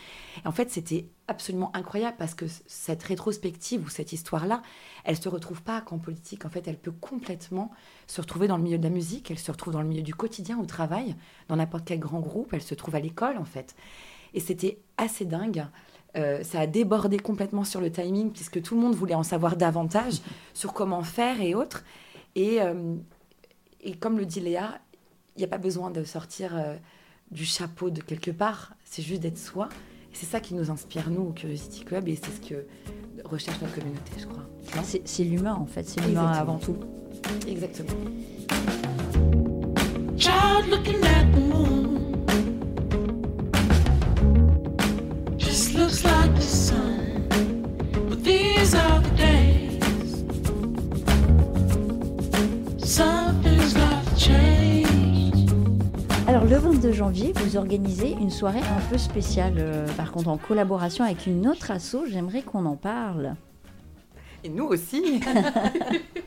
Et 0.43 0.47
en 0.47 0.51
fait, 0.51 0.71
c'était 0.71 1.07
absolument 1.27 1.75
incroyable 1.75 2.15
parce 2.17 2.33
que 2.33 2.45
cette 2.65 3.03
rétrospective 3.03 3.83
ou 3.85 3.89
cette 3.89 4.13
histoire-là, 4.13 4.61
elle 5.03 5.17
se 5.17 5.29
retrouve 5.29 5.61
pas 5.61 5.81
qu'en 5.81 5.99
politique. 5.99 6.45
En 6.45 6.49
fait, 6.49 6.67
elle 6.67 6.77
peut 6.77 6.91
complètement 6.91 7.71
se 8.07 8.21
retrouver 8.21 8.47
dans 8.47 8.57
le 8.57 8.63
milieu 8.63 8.77
de 8.77 8.83
la 8.83 8.89
musique, 8.89 9.29
elle 9.29 9.39
se 9.39 9.51
retrouve 9.51 9.73
dans 9.73 9.81
le 9.81 9.87
milieu 9.87 10.03
du 10.03 10.15
quotidien, 10.15 10.59
au 10.59 10.65
travail, 10.65 11.15
dans 11.47 11.55
n'importe 11.55 11.85
quel 11.85 11.99
grand 11.99 12.19
groupe, 12.19 12.53
elle 12.53 12.61
se 12.61 12.75
trouve 12.75 12.95
à 12.95 12.99
l'école, 12.99 13.37
en 13.37 13.45
fait. 13.45 13.75
Et 14.33 14.39
c'était 14.39 14.79
assez 14.97 15.25
dingue 15.25 15.67
euh, 16.15 16.41
ça 16.43 16.61
a 16.61 16.67
débordé 16.67 17.19
complètement 17.19 17.63
sur 17.63 17.79
le 17.81 17.91
timing 17.91 18.31
puisque 18.31 18.61
tout 18.61 18.75
le 18.75 18.81
monde 18.81 18.95
voulait 18.95 19.13
en 19.13 19.23
savoir 19.23 19.55
davantage 19.55 20.21
sur 20.53 20.73
comment 20.73 21.03
faire 21.03 21.41
et 21.41 21.53
autres. 21.53 21.83
Et, 22.35 22.61
euh, 22.61 22.95
et 23.81 23.93
comme 23.93 24.17
le 24.17 24.25
dit 24.25 24.39
Léa, 24.39 24.79
n'y 25.39 25.45
a 25.45 25.47
pas 25.47 25.57
besoin 25.57 25.91
de 25.91 26.03
sortir 26.03 26.55
euh, 26.55 26.75
du 27.31 27.45
chapeau 27.45 27.89
de 27.89 28.01
quelque 28.01 28.31
part, 28.31 28.73
c'est 28.83 29.01
juste 29.01 29.21
d'être 29.21 29.37
soi. 29.37 29.69
c'est 30.13 30.25
ça 30.25 30.39
qui 30.39 30.53
nous 30.53 30.71
inspire, 30.71 31.09
nous, 31.09 31.21
au 31.21 31.31
Curiosity 31.31 31.83
Club, 31.83 32.07
et 32.07 32.15
c'est 32.15 32.31
ce 32.31 32.49
que 32.49 32.65
recherche 33.25 33.61
notre 33.61 33.75
communauté, 33.75 34.11
je 34.17 34.25
crois. 34.25 34.43
C'est 35.05 35.23
l'humain, 35.23 35.55
en 35.55 35.65
fait, 35.65 35.87
c'est 35.87 36.01
l'humain 36.01 36.31
avant 36.31 36.57
tout. 36.57 36.77
Exactement. 37.47 37.89
Alors 40.25 40.67
le 56.57 56.63
22 56.63 56.91
janvier, 56.91 57.33
vous 57.35 57.55
organisez 57.55 58.13
une 58.13 58.31
soirée 58.31 58.61
un 58.61 58.81
peu 58.89 58.97
spéciale, 58.97 59.57
euh, 59.59 59.85
par 59.95 60.11
contre 60.11 60.29
en 60.29 60.37
collaboration 60.37 61.03
avec 61.03 61.27
une 61.27 61.47
autre 61.47 61.69
asso, 61.69 61.97
j'aimerais 62.09 62.41
qu'on 62.41 62.65
en 62.65 62.75
parle. 62.75 63.35
Et 64.43 64.49
nous 64.49 64.65
aussi 64.65 65.21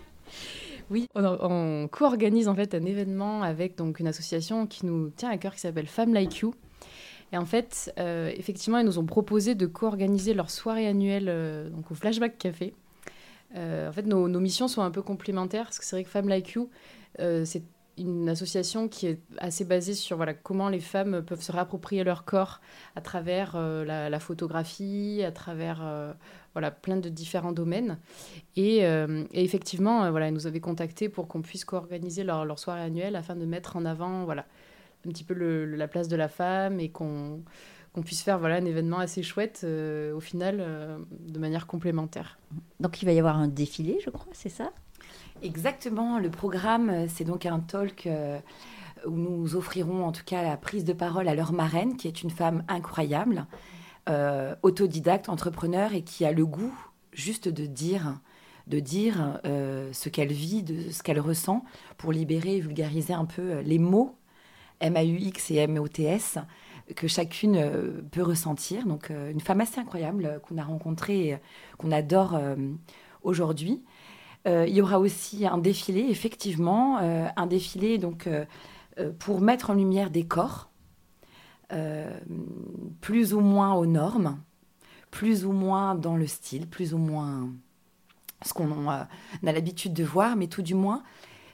Oui, 0.90 1.08
on, 1.16 1.88
co-organise 1.90 2.46
en 2.46 2.54
fait 2.54 2.76
un 2.76 2.84
événement 2.84 3.42
avec 3.42 3.76
donc 3.76 3.98
une 3.98 4.06
association 4.06 4.68
qui 4.68 4.86
nous 4.86 5.10
tient 5.10 5.30
à 5.30 5.36
cœur 5.36 5.52
qui 5.52 5.60
s'appelle 5.60 5.88
Femmes 5.88 6.14
Like 6.14 6.38
You 6.38 6.54
et 7.32 7.36
en 7.36 7.44
fait, 7.44 7.92
euh, 7.98 8.30
effectivement, 8.36 8.78
ils 8.78 8.86
nous 8.86 9.00
ont 9.00 9.06
proposé 9.06 9.56
de 9.56 9.66
co-organiser 9.66 10.32
leur 10.32 10.50
soirée 10.50 10.86
annuelle 10.86 11.26
euh, 11.28 11.68
donc 11.70 11.90
au 11.90 11.94
Flashback 11.94 12.38
Café. 12.38 12.72
Euh, 13.56 13.88
en 13.88 13.92
fait, 13.92 14.06
nos, 14.06 14.28
missions 14.38 14.68
sont 14.68 14.82
un 14.82 14.92
peu 14.92 15.02
complémentaires, 15.02 15.64
parce 15.64 15.80
que 15.80 15.84
c'est 15.84 15.96
vrai 15.96 16.04
que 16.04 16.10
Femmes 16.10 16.28
Like 16.28 16.50
You, 16.50 16.70
c'est 17.18 17.64
une 18.00 18.28
association 18.28 18.88
qui 18.88 19.06
est 19.06 19.20
assez 19.38 19.64
basée 19.64 19.94
sur 19.94 20.16
voilà, 20.16 20.34
comment 20.34 20.68
les 20.68 20.80
femmes 20.80 21.22
peuvent 21.22 21.42
se 21.42 21.52
réapproprier 21.52 22.02
leur 22.02 22.24
corps 22.24 22.60
à 22.96 23.00
travers 23.00 23.56
la, 23.56 24.20
photographie, 24.20 25.22
à 25.24 25.32
travers 25.32 26.14
voilà, 26.54 26.70
plein 26.70 26.96
de 26.96 27.08
différents 27.08 27.52
domaines. 27.52 27.98
Et, 28.56 28.78
et 28.78 29.44
effectivement, 29.44 30.10
voilà, 30.10 30.28
ils 30.28 30.34
nous 30.34 30.46
avaient 30.46 30.60
contactés 30.60 31.08
pour 31.08 31.28
qu'on 31.28 31.42
puisse 31.42 31.64
co-organiser 31.64 32.24
leur, 32.24 32.44
leur, 32.44 32.58
soirée 32.58 32.82
annuelle 32.82 33.16
afin 33.16 33.36
de 33.36 33.44
mettre 33.44 33.76
en 33.76 33.84
avant 33.84 34.24
voilà, 34.24 34.46
un 35.06 35.10
petit 35.10 35.24
peu 35.24 35.34
la 35.34 35.88
place 35.88 36.08
de 36.08 36.16
la 36.16 36.28
femme 36.28 36.80
et 36.80 36.90
qu'on 36.90 37.42
puisse 38.04 38.22
faire 38.22 38.38
voilà, 38.38 38.56
un 38.56 38.64
événement 38.64 38.98
assez 38.98 39.22
chouette 39.22 39.62
euh, 39.64 40.14
au 40.14 40.20
final 40.20 40.58
euh, 40.60 40.98
de 41.10 41.38
manière 41.38 41.66
complémentaire. 41.66 42.38
Donc 42.80 43.02
il 43.02 43.06
va 43.06 43.12
y 43.12 43.18
avoir 43.18 43.38
un 43.38 43.48
défilé, 43.48 43.98
je 44.04 44.10
crois, 44.10 44.32
c'est 44.32 44.48
ça? 44.48 44.72
Exactement, 45.42 46.18
le 46.18 46.30
programme, 46.30 46.90
euh, 46.90 47.06
c'est 47.08 47.24
donc 47.24 47.46
un 47.46 47.60
talk 47.60 48.08
où 49.06 49.10
nous 49.10 49.56
offrirons 49.56 50.04
en 50.04 50.12
tout 50.12 50.24
cas 50.24 50.42
la 50.42 50.58
prise 50.58 50.84
de 50.84 50.92
parole 50.92 51.28
à 51.28 51.34
leur 51.34 51.52
marraine, 51.52 51.96
qui 51.96 52.06
est 52.06 52.22
une 52.22 52.30
femme 52.30 52.64
incroyable, 52.68 53.46
autodidacte, 54.62 55.28
entrepreneur 55.28 55.94
et 55.94 56.02
qui 56.02 56.24
a 56.24 56.32
le 56.32 56.44
goût 56.44 56.74
juste 57.12 57.48
de 57.48 57.64
dire 57.64 58.18
de 58.66 58.78
dire 58.78 59.40
ce 59.44 60.08
qu'elle 60.10 60.32
vit, 60.32 60.62
de 60.62 60.90
ce 60.90 61.02
qu'elle 61.02 61.20
ressent, 61.20 61.64
pour 61.96 62.12
libérer 62.12 62.56
et 62.56 62.60
vulgariser 62.60 63.14
un 63.14 63.24
peu 63.24 63.60
les 63.60 63.78
mots 63.78 64.16
M-A-U-X 64.80 65.50
et 65.50 65.56
M-O-T-S 65.56 66.38
que 66.94 67.06
chacune 67.06 67.56
euh, 67.56 68.02
peut 68.10 68.22
ressentir. 68.22 68.86
Donc 68.86 69.10
euh, 69.10 69.30
une 69.30 69.40
femme 69.40 69.60
assez 69.60 69.80
incroyable 69.80 70.26
euh, 70.26 70.38
qu'on 70.38 70.58
a 70.58 70.64
rencontrée, 70.64 71.28
et 71.28 71.38
qu'on 71.78 71.92
adore 71.92 72.38
aujourd'hui. 73.22 73.82
Il 74.46 74.74
y 74.74 74.80
aura 74.80 74.98
aussi 74.98 75.46
un 75.46 75.58
défilé, 75.58 76.06
effectivement, 76.08 76.98
un 76.98 77.46
défilé 77.46 77.98
donc 77.98 78.28
pour 79.18 79.40
mettre 79.40 79.70
en 79.70 79.74
lumière 79.74 80.10
des 80.10 80.24
corps, 80.24 80.70
plus 83.00 83.34
ou 83.34 83.40
moins 83.40 83.74
aux 83.74 83.86
normes, 83.86 84.38
plus 85.10 85.44
ou 85.44 85.52
moins 85.52 85.94
dans 85.94 86.16
le 86.16 86.26
style, 86.26 86.66
plus 86.66 86.94
ou 86.94 86.98
moins 86.98 87.50
ce 88.42 88.54
qu'on 88.54 88.88
a 88.88 89.08
l'habitude 89.42 89.92
de 89.92 90.04
voir, 90.04 90.36
mais 90.36 90.46
tout 90.46 90.62
du 90.62 90.74
moins, 90.74 91.02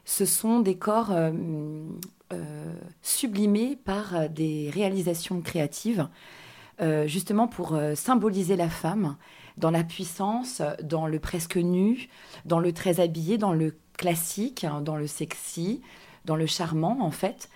ce 0.04 0.24
sont 0.24 0.60
des 0.60 0.76
corps 0.76 1.10
euh, 2.32 2.74
sublimé 3.02 3.76
par 3.76 4.16
euh, 4.16 4.26
des 4.26 4.68
réalisations 4.74 5.40
créatives, 5.42 6.08
euh, 6.80 7.06
justement 7.06 7.46
pour 7.46 7.78
symboliser 7.94 8.56
la 8.56 8.68
femme 8.68 9.16
dans 9.56 9.70
la 9.70 9.84
puissance, 9.84 10.62
dans 10.82 11.06
le 11.06 11.18
presque 11.18 11.56
nu, 11.56 12.08
dans 12.44 12.58
le 12.58 12.72
très 12.72 13.00
habillé, 13.00 13.38
dans 13.38 13.52
le 13.52 13.76
classique, 13.96 14.64
hein, 14.64 14.80
dans 14.80 14.96
le 14.96 15.06
sexy, 15.06 15.80
dans 16.24 16.36
le 16.36 16.46
charmant 16.46 16.98
en 17.00 17.10
fait. 17.10 17.48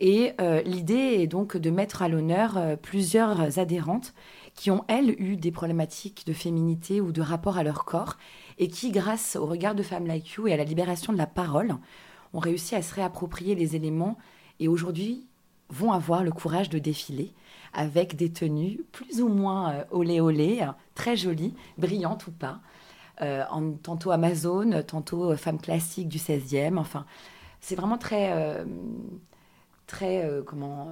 Et 0.00 0.32
l'idée 0.64 1.18
est 1.20 1.28
donc 1.28 1.56
de 1.56 1.70
mettre 1.70 2.02
à 2.02 2.08
l'honneur 2.08 2.58
plusieurs 2.82 3.60
adhérentes 3.60 4.12
qui 4.54 4.70
ont, 4.70 4.84
elles, 4.88 5.14
eu 5.20 5.36
des 5.36 5.52
problématiques 5.52 6.26
de 6.26 6.32
féminité 6.32 7.00
ou 7.00 7.12
de 7.12 7.22
rapport 7.22 7.58
à 7.58 7.62
leur 7.62 7.84
corps 7.84 8.16
et 8.58 8.68
qui, 8.68 8.90
grâce 8.90 9.36
au 9.36 9.46
regard 9.46 9.74
de 9.74 9.82
femmes 9.82 10.06
like 10.06 10.32
you 10.32 10.48
et 10.48 10.52
à 10.52 10.56
la 10.56 10.64
libération 10.64 11.12
de 11.12 11.18
la 11.18 11.26
parole, 11.26 11.76
ont 12.32 12.38
réussi 12.38 12.74
à 12.74 12.82
se 12.82 12.94
réapproprier 12.94 13.54
les 13.54 13.76
éléments 13.76 14.18
et 14.60 14.68
aujourd'hui 14.68 15.26
vont 15.70 15.92
avoir 15.92 16.22
le 16.22 16.32
courage 16.32 16.70
de 16.70 16.78
défiler 16.78 17.32
avec 17.74 18.16
des 18.16 18.32
tenues 18.32 18.80
plus 18.92 19.20
ou 19.20 19.28
moins 19.28 19.72
euh, 19.72 19.84
olé 19.90 20.20
olé, 20.20 20.62
hein, 20.62 20.76
très 20.94 21.16
jolies, 21.16 21.54
brillantes 21.76 22.26
ou 22.26 22.32
pas, 22.32 22.60
euh, 23.20 23.42
en, 23.50 23.72
tantôt 23.72 24.12
Amazon, 24.12 24.82
tantôt 24.86 25.32
euh, 25.32 25.36
femme 25.36 25.60
classique 25.60 26.08
du 26.08 26.18
16e. 26.18 26.78
Enfin, 26.78 27.04
c'est 27.60 27.74
vraiment 27.74 27.98
très, 27.98 28.62
très 29.86 30.28
comment, 30.44 30.90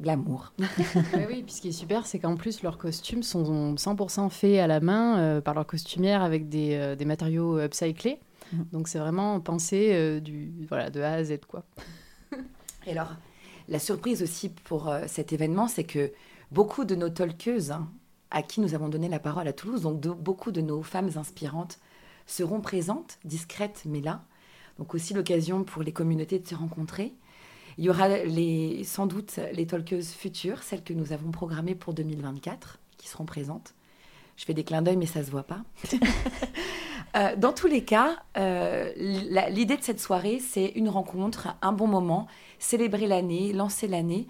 glamour. 0.00 0.52
oui, 0.58 1.24
oui, 1.28 1.42
puis 1.42 1.52
ce 1.52 1.60
qui 1.60 1.68
est 1.68 1.72
super, 1.72 2.06
c'est 2.06 2.20
qu'en 2.20 2.36
plus, 2.36 2.62
leurs 2.62 2.78
costumes 2.78 3.24
sont 3.24 3.74
100% 3.74 4.30
faits 4.30 4.60
à 4.60 4.68
la 4.68 4.78
main 4.78 5.40
par 5.40 5.54
leur 5.54 5.66
costumière 5.66 6.22
avec 6.22 6.48
des, 6.48 6.94
des 6.96 7.04
matériaux 7.04 7.58
upcyclés. 7.58 8.20
Mm. 8.52 8.62
Donc 8.70 8.86
c'est 8.86 9.00
vraiment 9.00 9.40
pensé 9.40 10.20
du, 10.20 10.52
voilà, 10.68 10.90
de 10.90 11.00
A 11.00 11.14
à 11.14 11.24
Z. 11.24 11.40
Quoi. 11.48 11.64
Et 12.86 12.92
alors, 12.92 13.16
la 13.68 13.78
surprise 13.78 14.22
aussi 14.22 14.48
pour 14.48 14.88
euh, 14.88 15.04
cet 15.06 15.32
événement, 15.32 15.68
c'est 15.68 15.84
que 15.84 16.12
beaucoup 16.50 16.84
de 16.84 16.94
nos 16.94 17.08
talkeuses, 17.08 17.72
hein, 17.72 17.88
à 18.30 18.42
qui 18.42 18.60
nous 18.60 18.74
avons 18.74 18.88
donné 18.88 19.08
la 19.08 19.18
parole 19.18 19.48
à 19.48 19.52
Toulouse, 19.52 19.82
donc 19.82 20.00
beaucoup 20.00 20.52
de 20.52 20.60
nos 20.60 20.82
femmes 20.82 21.10
inspirantes, 21.16 21.78
seront 22.26 22.60
présentes, 22.60 23.18
discrètes 23.24 23.82
mais 23.86 24.00
là. 24.00 24.24
Donc 24.78 24.94
aussi 24.94 25.14
l'occasion 25.14 25.64
pour 25.64 25.82
les 25.82 25.92
communautés 25.92 26.38
de 26.38 26.46
se 26.46 26.54
rencontrer. 26.54 27.14
Il 27.78 27.84
y 27.84 27.90
aura 27.90 28.08
sans 28.84 29.06
doute 29.06 29.38
les 29.52 29.66
talkeuses 29.66 30.10
futures, 30.10 30.62
celles 30.62 30.82
que 30.82 30.92
nous 30.92 31.12
avons 31.12 31.30
programmées 31.30 31.74
pour 31.74 31.92
2024, 31.94 32.78
qui 32.96 33.08
seront 33.08 33.26
présentes. 33.26 33.74
Je 34.36 34.44
fais 34.44 34.54
des 34.54 34.64
clins 34.64 34.82
d'œil, 34.82 34.96
mais 34.96 35.06
ça 35.06 35.20
ne 35.20 35.24
se 35.24 35.30
voit 35.30 35.44
pas. 35.44 35.62
Euh, 37.16 37.34
dans 37.36 37.52
tous 37.52 37.66
les 37.66 37.82
cas, 37.82 38.16
euh, 38.36 38.92
l'idée 39.50 39.76
de 39.76 39.82
cette 39.82 40.00
soirée, 40.00 40.38
c'est 40.38 40.66
une 40.74 40.88
rencontre, 40.88 41.48
un 41.62 41.72
bon 41.72 41.86
moment, 41.86 42.26
célébrer 42.58 43.06
l'année, 43.06 43.52
lancer 43.52 43.88
l'année. 43.88 44.26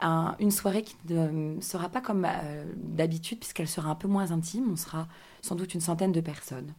une 0.00 0.50
soirée 0.50 0.82
qui 0.82 0.96
ne 1.10 1.60
sera 1.60 1.88
pas 1.88 2.00
comme 2.00 2.24
euh, 2.24 2.64
d'habitude, 2.76 3.38
puisqu'elle 3.38 3.68
sera 3.68 3.90
un 3.90 3.94
peu 3.94 4.08
moins 4.08 4.32
intime. 4.32 4.70
On 4.72 4.76
sera 4.76 5.08
sans 5.42 5.54
doute 5.54 5.74
une 5.74 5.80
centaine 5.80 6.12
de 6.12 6.20
personnes. 6.20 6.72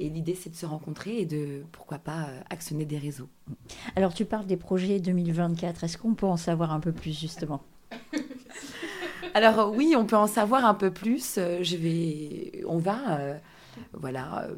Et 0.00 0.08
l'idée, 0.08 0.34
c'est 0.34 0.50
de 0.50 0.56
se 0.56 0.66
rencontrer 0.66 1.18
et 1.18 1.26
de, 1.26 1.64
pourquoi 1.72 1.98
pas, 1.98 2.28
actionner 2.50 2.84
des 2.84 2.98
réseaux. 2.98 3.28
Alors, 3.96 4.14
tu 4.14 4.24
parles 4.24 4.46
des 4.46 4.56
projets 4.56 5.00
2024. 5.00 5.84
Est-ce 5.84 5.98
qu'on 5.98 6.14
peut 6.14 6.26
en 6.26 6.36
savoir 6.36 6.72
un 6.72 6.80
peu 6.80 6.92
plus, 6.92 7.18
justement? 7.18 7.62
Alors, 9.34 9.72
oui, 9.74 9.94
on 9.96 10.06
peut 10.06 10.16
en 10.16 10.28
savoir 10.28 10.64
un 10.64 10.74
peu 10.74 10.92
plus. 10.92 11.36
Je 11.36 11.76
vais... 11.76 12.64
On 12.66 12.78
va 12.78 13.18
voilà, 13.92 14.44
euh, 14.44 14.54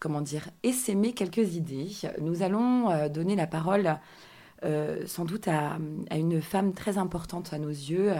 comment 0.00 0.20
dire, 0.20 0.48
essaimer 0.62 1.12
quelques 1.12 1.54
idées. 1.54 1.88
Nous 2.20 2.42
allons 2.42 2.90
euh, 2.90 3.08
donner 3.08 3.36
la 3.36 3.46
parole 3.46 3.98
euh, 4.64 5.06
sans 5.06 5.24
doute 5.24 5.48
à, 5.48 5.78
une 6.10 6.40
femme 6.40 6.72
très 6.72 6.98
importante 6.98 7.52
à 7.52 7.58
nos 7.58 7.68
yeux, 7.68 8.12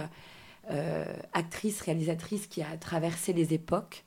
actrice, 1.33 1.81
réalisatrice 1.81 2.47
qui 2.47 2.61
a 2.61 2.77
traversé 2.77 3.33
les 3.33 3.53
époques, 3.53 4.05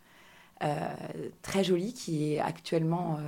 très 1.43 1.62
jolie, 1.62 1.93
qui 1.93 2.33
est 2.33 2.40
actuellement 2.40 3.19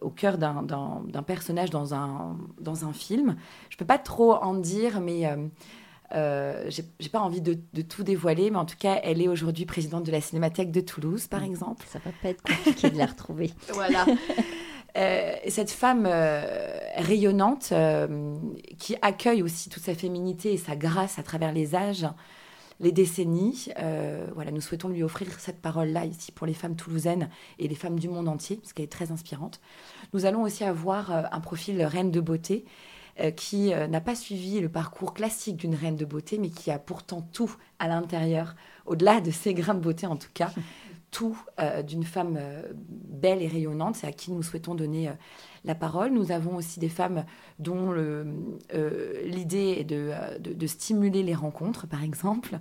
au 0.00 0.08
cœur 0.08 0.38
d'un 0.38 1.22
personnage 1.26 1.68
dans 1.68 1.94
un, 1.94 2.92
film. 2.94 3.36
Je 3.68 3.74
ne 3.74 3.78
peux 3.78 3.84
pas 3.84 3.98
trop 3.98 4.32
en 4.32 4.54
dire, 4.54 5.00
mais 5.00 5.26
j'ai 6.12 7.08
pas 7.10 7.20
envie 7.20 7.40
de, 7.40 7.54
tout 7.82 8.02
dévoiler, 8.02 8.50
mais 8.50 8.58
en 8.58 8.64
tout 8.64 8.76
cas, 8.78 9.00
elle 9.02 9.20
est 9.20 9.28
aujourd'hui 9.28 9.66
présidente 9.66 10.04
de 10.04 10.12
la 10.12 10.20
Cinémathèque 10.20 10.70
de 10.70 10.80
Toulouse, 10.80 11.26
par 11.26 11.40
mm. 11.40 11.44
exemple. 11.44 11.86
Ça 11.88 11.98
va 12.04 12.10
pas 12.22 12.28
être 12.28 12.42
compliqué 12.42 12.90
de 12.90 12.98
la 12.98 13.06
retrouver. 13.06 13.52
voilà. 13.72 14.06
Euh, 14.96 15.34
cette 15.48 15.70
femme 15.70 16.06
euh, 16.06 16.78
rayonnante 16.96 17.72
qui 18.78 18.96
accueille 19.02 19.42
aussi 19.42 19.68
toute 19.68 19.82
sa 19.82 19.94
féminité 19.94 20.54
et 20.54 20.56
sa 20.56 20.74
grâce 20.74 21.18
à 21.18 21.22
travers 21.22 21.52
les 21.52 21.74
âges, 21.74 22.06
les 22.80 22.92
décennies. 22.92 23.68
voilà, 24.34 24.50
nous 24.52 24.60
souhaitons 24.60 24.88
lui 24.88 25.02
offrir 25.02 25.28
cette 25.38 25.60
parole-là 25.60 26.06
ici 26.06 26.32
pour 26.32 26.46
les 26.46 26.54
femmes 26.54 26.76
toulousaines 26.76 27.28
et 27.58 27.68
les 27.68 27.74
femmes 27.74 27.98
du 27.98 28.08
monde 28.08 28.28
entier, 28.28 28.56
parce 28.56 28.72
qu'elle 28.72 28.84
est 28.84 28.88
très 28.88 29.12
inspirante. 29.12 29.60
Nous 30.14 30.24
allons 30.24 30.42
aussi 30.42 30.64
avoir 30.64 31.10
un 31.10 31.40
profil 31.40 31.82
reine 31.82 32.10
de 32.10 32.20
beauté 32.20 32.64
euh, 32.64 32.70
qui 33.30 33.72
euh, 33.72 33.86
n'a 33.86 34.00
pas 34.00 34.14
suivi 34.14 34.60
le 34.60 34.68
parcours 34.68 35.14
classique 35.14 35.56
d'une 35.56 35.74
reine 35.74 35.96
de 35.96 36.04
beauté, 36.04 36.38
mais 36.38 36.50
qui 36.50 36.70
a 36.70 36.78
pourtant 36.78 37.22
tout 37.32 37.54
à 37.78 37.88
l'intérieur, 37.88 38.54
au-delà 38.84 39.20
de 39.20 39.30
ses 39.30 39.54
grains 39.54 39.74
de 39.74 39.80
beauté 39.80 40.06
en 40.06 40.16
tout 40.16 40.30
cas, 40.34 40.52
tout 41.10 41.38
euh, 41.60 41.82
d'une 41.82 42.04
femme 42.04 42.38
belle 42.78 43.40
et 43.40 43.48
rayonnante, 43.48 43.96
c'est 43.96 44.06
à 44.06 44.12
qui 44.12 44.32
nous 44.32 44.42
souhaitons 44.42 44.74
donner 44.74 45.10
la 45.64 45.74
parole. 45.74 46.12
Nous 46.12 46.30
avons 46.30 46.56
aussi 46.56 46.78
des 46.78 46.90
femmes 46.90 47.24
dont 47.58 47.92
l'idée 49.24 49.76
est 49.78 49.84
de, 49.84 50.12
de, 50.38 50.66
stimuler 50.66 51.22
les 51.22 51.34
rencontres, 51.34 51.86
par 51.86 52.02
exemple, 52.02 52.58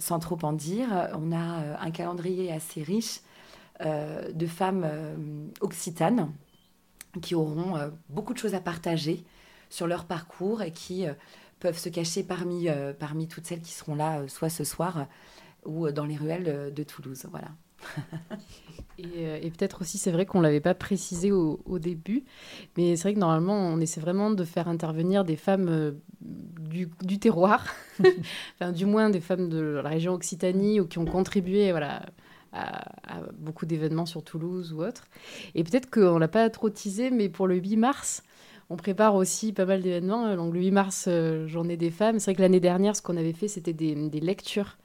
sans 0.00 0.18
trop 0.18 0.38
en 0.42 0.52
dire. 0.52 0.88
On 1.14 1.30
a 1.30 1.80
un 1.80 1.90
calendrier 1.92 2.50
assez 2.50 2.82
riche 2.82 3.20
de 3.80 4.46
femmes 4.46 4.86
occitanes 5.60 6.32
qui 7.20 7.34
auront 7.34 7.74
beaucoup 8.08 8.32
de 8.32 8.38
choses 8.38 8.54
à 8.54 8.60
partager 8.60 9.24
sur 9.72 9.86
leur 9.86 10.04
parcours 10.04 10.62
et 10.62 10.70
qui 10.70 11.06
euh, 11.06 11.14
peuvent 11.58 11.78
se 11.78 11.88
cacher 11.88 12.22
parmi, 12.22 12.68
euh, 12.68 12.92
parmi 12.92 13.26
toutes 13.26 13.46
celles 13.46 13.62
qui 13.62 13.72
seront 13.72 13.94
là, 13.94 14.20
euh, 14.20 14.28
soit 14.28 14.50
ce 14.50 14.64
soir 14.64 15.06
ou 15.64 15.90
dans 15.90 16.04
les 16.04 16.16
ruelles 16.16 16.72
de 16.74 16.82
Toulouse. 16.82 17.24
Voilà. 17.30 17.48
et, 18.98 19.50
peut-être 19.50 19.80
aussi, 19.80 19.96
c'est 19.96 20.10
vrai 20.10 20.26
qu'on 20.26 20.38
ne 20.38 20.42
l'avait 20.42 20.60
pas 20.60 20.74
précisé 20.74 21.30
au, 21.30 21.78
début, 21.78 22.24
mais 22.76 22.96
c'est 22.96 23.02
vrai 23.04 23.14
que 23.14 23.20
normalement, 23.20 23.54
on 23.54 23.80
essaie 23.80 24.00
vraiment 24.00 24.32
de 24.32 24.44
faire 24.44 24.66
intervenir 24.66 25.24
des 25.24 25.36
femmes 25.36 25.94
du, 26.20 27.18
terroir, 27.20 27.64
enfin, 28.60 28.72
du 28.72 28.86
moins 28.86 29.08
des 29.08 29.20
femmes 29.20 29.48
de 29.48 29.80
la 29.82 29.88
région 29.88 30.14
Occitanie 30.14 30.80
ou 30.80 30.86
qui 30.86 30.98
ont 30.98 31.04
contribué 31.04 31.70
voilà, 31.70 32.06
à, 32.52 33.18
à 33.18 33.20
beaucoup 33.38 33.66
d'événements 33.66 34.06
sur 34.06 34.24
Toulouse 34.24 34.72
ou 34.72 34.82
autre. 34.82 35.06
Et 35.54 35.62
peut-être 35.62 35.90
qu'on 35.90 36.14
ne 36.14 36.20
l'a 36.20 36.28
pas 36.28 36.50
trop 36.50 36.70
teasé, 36.70 37.12
mais 37.12 37.28
pour 37.28 37.46
le 37.46 37.54
8 37.54 37.76
mars, 37.76 38.24
on 38.72 38.76
prépare 38.76 39.14
aussi 39.14 39.52
pas 39.52 39.66
mal 39.66 39.82
d'événements. 39.82 40.34
Donc 40.34 40.54
le 40.54 40.60
8 40.60 40.70
mars, 40.70 41.04
euh, 41.06 41.46
journée 41.46 41.76
des 41.76 41.90
femmes. 41.90 42.18
C'est 42.18 42.30
vrai 42.30 42.36
que 42.36 42.40
l'année 42.40 42.60
dernière, 42.60 42.96
ce 42.96 43.02
qu'on 43.02 43.18
avait 43.18 43.34
fait, 43.34 43.46
c'était 43.46 43.74
des, 43.74 43.94
lectures 44.20 44.78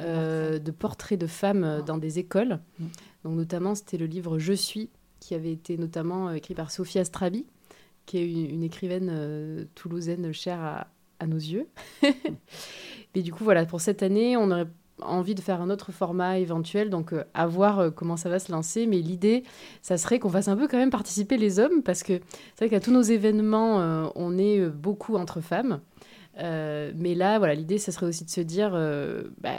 euh, 0.00 0.58
de 0.58 0.70
portraits 0.70 1.18
de 1.18 1.26
femmes 1.26 1.64
euh, 1.64 1.80
dans 1.80 1.96
des 1.96 2.18
écoles. 2.18 2.60
Mm. 2.78 2.86
Donc 3.24 3.36
notamment, 3.36 3.74
c'était 3.74 3.96
le 3.96 4.04
livre 4.04 4.38
Je 4.38 4.52
suis, 4.52 4.90
qui 5.20 5.34
avait 5.34 5.52
été 5.52 5.78
notamment 5.78 6.30
écrit 6.32 6.54
par 6.54 6.70
Sophie 6.70 6.98
Astrabi, 6.98 7.46
qui 8.04 8.18
est 8.18 8.30
une, 8.30 8.62
écrivaine 8.62 9.66
toulousaine 9.74 10.32
chère 10.32 10.60
à, 10.60 10.88
à 11.18 11.26
nos 11.26 11.38
yeux. 11.38 11.66
Et 13.14 13.22
du 13.22 13.32
coup, 13.32 13.44
voilà, 13.44 13.64
pour 13.64 13.80
cette 13.80 14.02
année, 14.02 14.36
on 14.36 14.50
aurait 14.50 14.68
envie 15.02 15.34
de 15.34 15.40
faire 15.40 15.60
un 15.60 15.70
autre 15.70 15.92
format 15.92 16.38
éventuel, 16.38 16.90
donc 16.90 17.12
euh, 17.12 17.24
à 17.34 17.46
voir 17.46 17.78
euh, 17.78 17.90
comment 17.90 18.16
ça 18.16 18.28
va 18.28 18.38
se 18.38 18.50
lancer. 18.52 18.86
Mais 18.86 18.98
l'idée, 18.98 19.44
ça 19.82 19.98
serait 19.98 20.18
qu'on 20.18 20.30
fasse 20.30 20.48
un 20.48 20.56
peu 20.56 20.68
quand 20.68 20.78
même 20.78 20.90
participer 20.90 21.36
les 21.36 21.58
hommes, 21.58 21.82
parce 21.82 22.02
que 22.02 22.20
c'est 22.54 22.66
vrai 22.66 22.68
qu'à 22.68 22.80
tous 22.80 22.92
nos 22.92 23.02
événements, 23.02 23.80
euh, 23.80 24.06
on 24.14 24.38
est 24.38 24.66
beaucoup 24.68 25.16
entre 25.16 25.40
femmes. 25.40 25.80
mais 26.36 27.14
là, 27.14 27.38
voilà, 27.38 27.54
l'idée, 27.54 27.78
ça 27.78 27.92
serait 27.92 28.06
aussi 28.06 28.24
de 28.24 28.30
se 28.30 28.40
dire, 28.40 28.70
bah, 29.40 29.50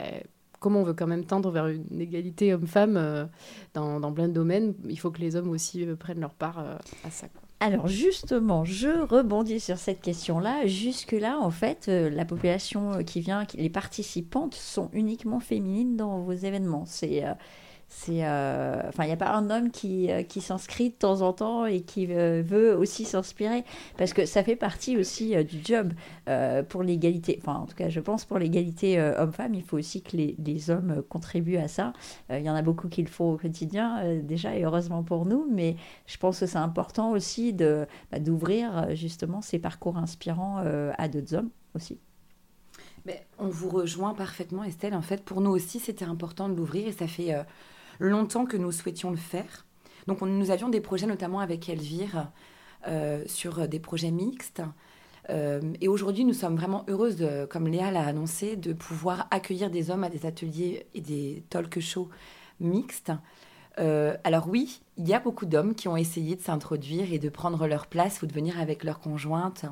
comment 0.60 0.80
on 0.80 0.84
veut 0.84 0.94
quand 0.94 1.06
même 1.06 1.24
tendre 1.24 1.50
vers 1.50 1.68
une 1.68 2.00
égalité 2.00 2.54
homme-femme 2.54 3.28
dans, 3.74 4.00
dans, 4.00 4.12
plein 4.12 4.28
de 4.28 4.32
domaines, 4.32 4.74
il 4.88 4.98
faut 4.98 5.10
que 5.10 5.20
les 5.20 5.36
hommes 5.36 5.50
aussi 5.50 5.86
prennent 5.98 6.20
leur 6.20 6.34
part 6.34 6.58
à 7.04 7.10
ça. 7.10 7.26
Alors 7.64 7.86
justement, 7.86 8.64
je 8.64 8.88
rebondis 8.88 9.60
sur 9.60 9.78
cette 9.78 10.00
question-là. 10.00 10.66
Jusque-là, 10.66 11.38
en 11.38 11.52
fait, 11.52 11.86
euh, 11.86 12.10
la 12.10 12.24
population 12.24 13.04
qui 13.04 13.20
vient, 13.20 13.46
les 13.54 13.70
participantes 13.70 14.56
sont 14.56 14.90
uniquement 14.92 15.38
féminines 15.38 15.96
dans 15.96 16.22
vos 16.22 16.32
événements. 16.32 16.86
C'est 16.86 17.24
euh, 17.24 17.34
c'est 17.94 18.24
euh, 18.24 18.80
il 18.98 19.04
n'y 19.04 19.12
a 19.12 19.16
pas 19.16 19.32
un 19.32 19.50
homme 19.50 19.70
qui, 19.70 20.10
euh, 20.10 20.22
qui 20.22 20.40
s'inscrit 20.40 20.90
de 20.90 20.94
temps 20.94 21.20
en 21.20 21.32
temps 21.32 21.66
et 21.66 21.82
qui 21.82 22.08
euh, 22.10 22.42
veut 22.44 22.74
aussi 22.74 23.04
s'inspirer. 23.04 23.64
Parce 23.98 24.14
que 24.14 24.24
ça 24.24 24.42
fait 24.42 24.56
partie 24.56 24.96
aussi 24.96 25.36
du 25.44 25.58
job. 25.62 25.92
Pour 26.68 26.82
l'égalité 26.82 27.38
enfin 27.40 27.58
en 27.58 27.66
tout 27.66 27.74
cas 27.74 27.88
je 27.88 28.00
pense 28.00 28.24
pour 28.24 28.38
l'égalité 28.38 29.00
homme-femme 29.00 29.54
il 29.54 29.62
faut 29.62 29.76
aussi 29.76 30.02
que 30.02 30.16
les, 30.16 30.36
les 30.38 30.70
hommes 30.70 31.02
contribuent 31.08 31.56
à 31.56 31.68
ça. 31.68 31.92
Il 32.30 32.42
y 32.42 32.48
en 32.48 32.54
a 32.54 32.62
beaucoup 32.62 32.88
qui 32.88 33.02
le 33.02 33.08
font 33.08 33.32
au 33.32 33.36
quotidien 33.36 34.20
déjà 34.22 34.56
et 34.56 34.64
heureusement 34.64 35.02
pour 35.02 35.26
nous. 35.26 35.46
Mais 35.50 35.76
je 36.06 36.16
pense 36.16 36.40
que 36.40 36.46
c'est 36.46 36.58
important 36.58 37.10
aussi 37.10 37.52
de 37.52 37.86
bah, 38.10 38.18
d'ouvrir 38.18 38.94
justement 38.94 39.42
ces 39.42 39.58
parcours 39.58 39.98
inspirants 39.98 40.58
à 40.96 41.08
d'autres 41.08 41.34
hommes 41.34 41.50
aussi. 41.74 41.98
Mais 43.04 43.26
on 43.38 43.48
vous 43.48 43.68
rejoint 43.68 44.14
parfaitement, 44.14 44.62
Estelle. 44.62 44.94
En 44.94 45.02
fait, 45.02 45.24
pour 45.24 45.40
nous 45.40 45.50
aussi, 45.50 45.80
c'était 45.80 46.04
important 46.04 46.48
de 46.48 46.54
l'ouvrir 46.54 46.86
et 46.86 46.92
ça 46.92 47.08
fait 47.08 47.34
longtemps 48.08 48.46
que 48.46 48.56
nous 48.56 48.72
souhaitions 48.72 49.10
le 49.10 49.16
faire. 49.16 49.66
Donc 50.06 50.20
nous 50.20 50.50
avions 50.50 50.68
des 50.68 50.80
projets 50.80 51.06
notamment 51.06 51.40
avec 51.40 51.68
Elvire 51.68 52.30
euh, 52.88 53.22
sur 53.26 53.68
des 53.68 53.78
projets 53.78 54.10
mixtes. 54.10 54.62
Euh, 55.30 55.60
et 55.80 55.86
aujourd'hui, 55.86 56.24
nous 56.24 56.34
sommes 56.34 56.56
vraiment 56.56 56.84
heureuses, 56.88 57.24
comme 57.48 57.68
Léa 57.68 57.92
l'a 57.92 58.04
annoncé, 58.04 58.56
de 58.56 58.72
pouvoir 58.72 59.28
accueillir 59.30 59.70
des 59.70 59.90
hommes 59.90 60.02
à 60.02 60.08
des 60.08 60.26
ateliers 60.26 60.86
et 60.94 61.00
des 61.00 61.44
talk 61.48 61.78
shows 61.78 62.08
mixtes. 62.58 63.12
Euh, 63.78 64.16
alors 64.24 64.48
oui, 64.48 64.82
il 64.98 65.06
y 65.08 65.14
a 65.14 65.20
beaucoup 65.20 65.46
d'hommes 65.46 65.76
qui 65.76 65.86
ont 65.86 65.96
essayé 65.96 66.34
de 66.34 66.42
s'introduire 66.42 67.12
et 67.12 67.20
de 67.20 67.28
prendre 67.28 67.68
leur 67.68 67.86
place 67.86 68.20
ou 68.22 68.26
de 68.26 68.32
venir 68.32 68.58
avec 68.60 68.82
leur 68.82 68.98
conjointe. 68.98 69.64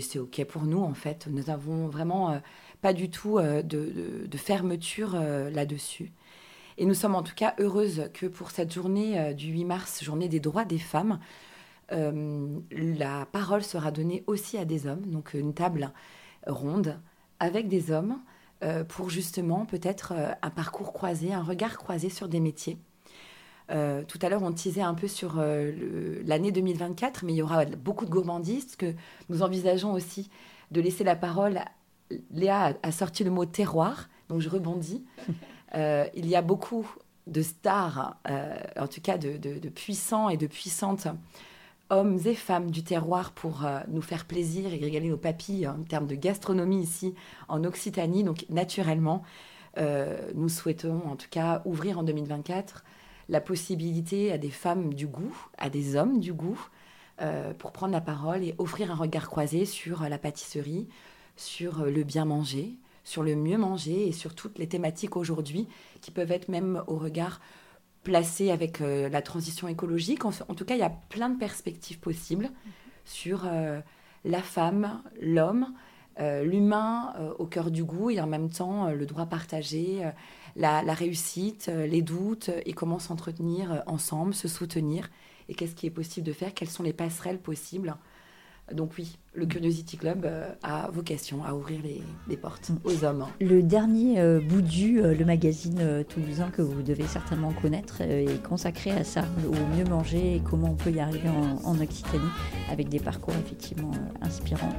c'est 0.00 0.18
OK 0.18 0.44
pour 0.44 0.64
nous, 0.64 0.82
en 0.82 0.94
fait. 0.94 1.26
Nous 1.26 1.44
n'avons 1.44 1.88
vraiment 1.88 2.38
pas 2.82 2.92
du 2.92 3.08
tout 3.08 3.40
de, 3.40 4.36
fermeture 4.36 5.14
là-dessus. 5.14 6.12
Et 6.80 6.86
nous 6.86 6.94
sommes 6.94 7.14
en 7.14 7.22
tout 7.22 7.34
cas 7.34 7.54
heureuses 7.58 8.08
que 8.14 8.24
pour 8.24 8.50
cette 8.50 8.72
journée 8.72 9.20
euh, 9.20 9.34
du 9.34 9.48
8 9.48 9.66
mars, 9.66 10.02
journée 10.02 10.28
des 10.28 10.40
droits 10.40 10.64
des 10.64 10.78
femmes, 10.78 11.20
euh, 11.92 12.58
la 12.70 13.26
parole 13.26 13.62
sera 13.62 13.90
donnée 13.90 14.24
aussi 14.26 14.56
à 14.56 14.64
des 14.64 14.86
hommes, 14.86 15.04
donc 15.04 15.34
une 15.34 15.52
table 15.52 15.92
ronde 16.46 16.98
avec 17.38 17.68
des 17.68 17.90
hommes 17.90 18.18
euh, 18.64 18.82
pour 18.82 19.10
justement 19.10 19.66
peut-être 19.66 20.14
un 20.40 20.48
parcours 20.48 20.94
croisé, 20.94 21.34
un 21.34 21.42
regard 21.42 21.76
croisé 21.76 22.08
sur 22.08 22.28
des 22.28 22.40
métiers. 22.40 22.78
tout 23.68 24.18
à 24.22 24.28
l'heure, 24.30 24.42
on 24.42 24.52
teasait 24.52 24.80
un 24.80 24.94
peu 24.94 25.06
sur 25.06 25.36
l'année 25.36 26.50
2024, 26.50 27.24
mais 27.26 27.34
il 27.34 27.36
y 27.36 27.42
aura 27.42 27.66
beaucoup 27.66 28.06
de 28.06 28.10
gourmandistes 28.10 28.76
que 28.76 28.94
nous 29.28 29.42
envisageons 29.42 29.92
aussi 29.92 30.30
de 30.70 30.80
laisser 30.80 31.04
la 31.04 31.14
parole. 31.14 31.60
Léa 32.30 32.74
a 32.82 32.90
sorti 32.90 33.22
le 33.22 33.30
mot 33.30 33.44
terroir, 33.44 34.08
donc 34.30 34.40
je 34.40 34.48
rebondis. 34.48 35.04
Euh, 35.74 36.06
il 36.14 36.26
y 36.26 36.36
a 36.36 36.42
beaucoup 36.42 36.88
de 37.26 37.42
stars, 37.42 38.16
euh, 38.28 38.56
en 38.78 38.86
tout 38.86 39.00
cas 39.00 39.18
de, 39.18 39.68
puissants 39.68 40.28
et 40.28 40.36
de 40.36 40.46
puissantes 40.46 41.06
hommes 41.90 42.18
et 42.24 42.34
femmes 42.34 42.70
du 42.70 42.84
terroir 42.84 43.32
pour 43.32 43.66
nous 43.88 44.02
faire 44.02 44.24
plaisir 44.24 44.72
et 44.72 44.76
régaler 44.76 45.08
nos 45.08 45.16
papilles 45.16 45.66
en 45.66 45.82
termes 45.82 46.06
de 46.06 46.14
gastronomie 46.14 46.82
ici 46.82 47.14
en 47.48 47.64
Occitanie. 47.64 48.22
Donc 48.22 48.46
naturellement, 48.48 49.24
nous 49.76 50.48
souhaitons 50.48 51.02
en 51.04 51.16
tout 51.16 51.26
cas 51.28 51.62
ouvrir 51.64 51.98
en 51.98 52.04
2024 52.04 52.84
la 53.28 53.40
possibilité 53.40 54.30
à 54.30 54.38
des 54.38 54.50
femmes 54.50 54.94
du 54.94 55.08
goût, 55.08 55.34
à 55.58 55.68
des 55.68 55.96
hommes 55.96 56.20
du 56.20 56.32
goût, 56.32 56.60
euh, 57.22 57.52
pour 57.52 57.70
prendre 57.70 57.92
la 57.92 58.00
parole 58.00 58.42
et 58.42 58.54
offrir 58.56 58.90
un 58.90 58.94
regard 58.94 59.28
croisé 59.28 59.66
sur 59.66 60.08
la 60.08 60.16
pâtisserie, 60.16 60.88
sur 61.36 61.84
le 61.84 62.02
bien 62.02 62.24
manger, 62.24 62.76
sur 63.04 63.22
le 63.22 63.34
mieux 63.36 63.58
manger 63.58 64.08
et 64.08 64.12
sur 64.12 64.34
toutes 64.34 64.58
les 64.58 64.68
thématiques 64.68 65.16
aujourd'hui 65.16 65.68
qui 66.00 66.10
peuvent 66.10 66.32
être 66.32 66.48
même 66.48 66.82
au 66.86 66.96
regard 66.96 67.40
placé 68.02 68.50
avec 68.50 68.80
euh, 68.80 69.08
la 69.08 69.22
transition 69.22 69.68
écologique. 69.68 70.24
En, 70.24 70.32
tout 70.32 70.64
cas, 70.64 70.74
il 70.74 70.80
y 70.80 70.82
a 70.82 70.92
plein 71.08 71.28
de 71.28 71.38
perspectives 71.38 71.98
possibles 71.98 72.50
sur 73.04 73.42
euh, 73.46 73.80
la 74.24 74.42
femme, 74.42 75.02
l'homme, 75.20 75.72
l'humain 76.42 77.14
au 77.38 77.46
cœur 77.46 77.70
du 77.70 77.82
goût 77.82 78.10
et 78.10 78.20
en 78.20 78.26
même 78.26 78.50
temps 78.50 78.90
le 78.90 79.06
droit 79.06 79.24
partagé, 79.24 80.04
la, 80.56 80.94
réussite, 80.94 81.68
euh, 81.68 81.86
les 81.86 82.02
doutes 82.02 82.50
euh, 82.50 82.60
et 82.66 82.72
comment 82.72 82.98
s'entretenir 82.98 83.72
euh, 83.72 83.78
ensemble, 83.86 84.34
se 84.34 84.48
soutenir 84.48 85.10
et 85.48 85.54
qu'est-ce 85.54 85.74
qui 85.74 85.86
est 85.86 85.90
possible 85.90 86.26
de 86.26 86.32
faire, 86.32 86.54
quelles 86.54 86.68
sont 86.68 86.82
les 86.82 86.92
passerelles 86.92 87.40
possibles? 87.40 87.96
Donc 88.74 88.92
oui, 88.98 89.18
le 89.34 89.46
Curiosity 89.46 89.96
Club 89.96 90.28
a 90.62 90.90
vocation 90.92 91.44
à 91.44 91.54
ouvrir 91.54 91.80
les, 92.28 92.36
portes 92.36 92.70
aux 92.84 93.04
hommes. 93.04 93.26
Le 93.40 93.62
dernier 93.62 94.40
bout 94.40 94.62
du, 94.62 95.02
le 95.02 95.24
magazine 95.24 96.04
toulousain 96.08 96.50
que 96.50 96.62
vous 96.62 96.82
devez 96.82 97.06
certainement 97.06 97.52
connaître, 97.52 98.00
est 98.00 98.42
consacré 98.42 98.90
à 98.92 99.04
ça, 99.04 99.24
au 99.46 99.76
mieux 99.76 99.84
manger 99.84 100.36
et 100.36 100.40
comment 100.40 100.70
on 100.70 100.74
peut 100.74 100.90
y 100.90 101.00
arriver 101.00 101.28
en, 101.28 101.64
en 101.64 101.80
Occitanie, 101.80 102.22
avec 102.70 102.88
des 102.88 103.00
parcours 103.00 103.34
effectivement 103.34 103.92
inspirants. 104.20 104.74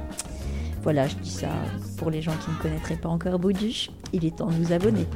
Voilà, 0.82 1.06
je 1.06 1.14
dis 1.16 1.30
ça 1.30 1.48
pour 1.96 2.10
les 2.10 2.22
gens 2.22 2.32
qui 2.44 2.50
ne 2.50 2.56
connaîtraient 2.56 2.96
pas 2.96 3.08
encore 3.08 3.38
Baudu. 3.38 3.88
Il 4.12 4.24
est 4.24 4.36
temps 4.36 4.48
de 4.48 4.54
vous 4.54 4.72
abonner. 4.72 5.06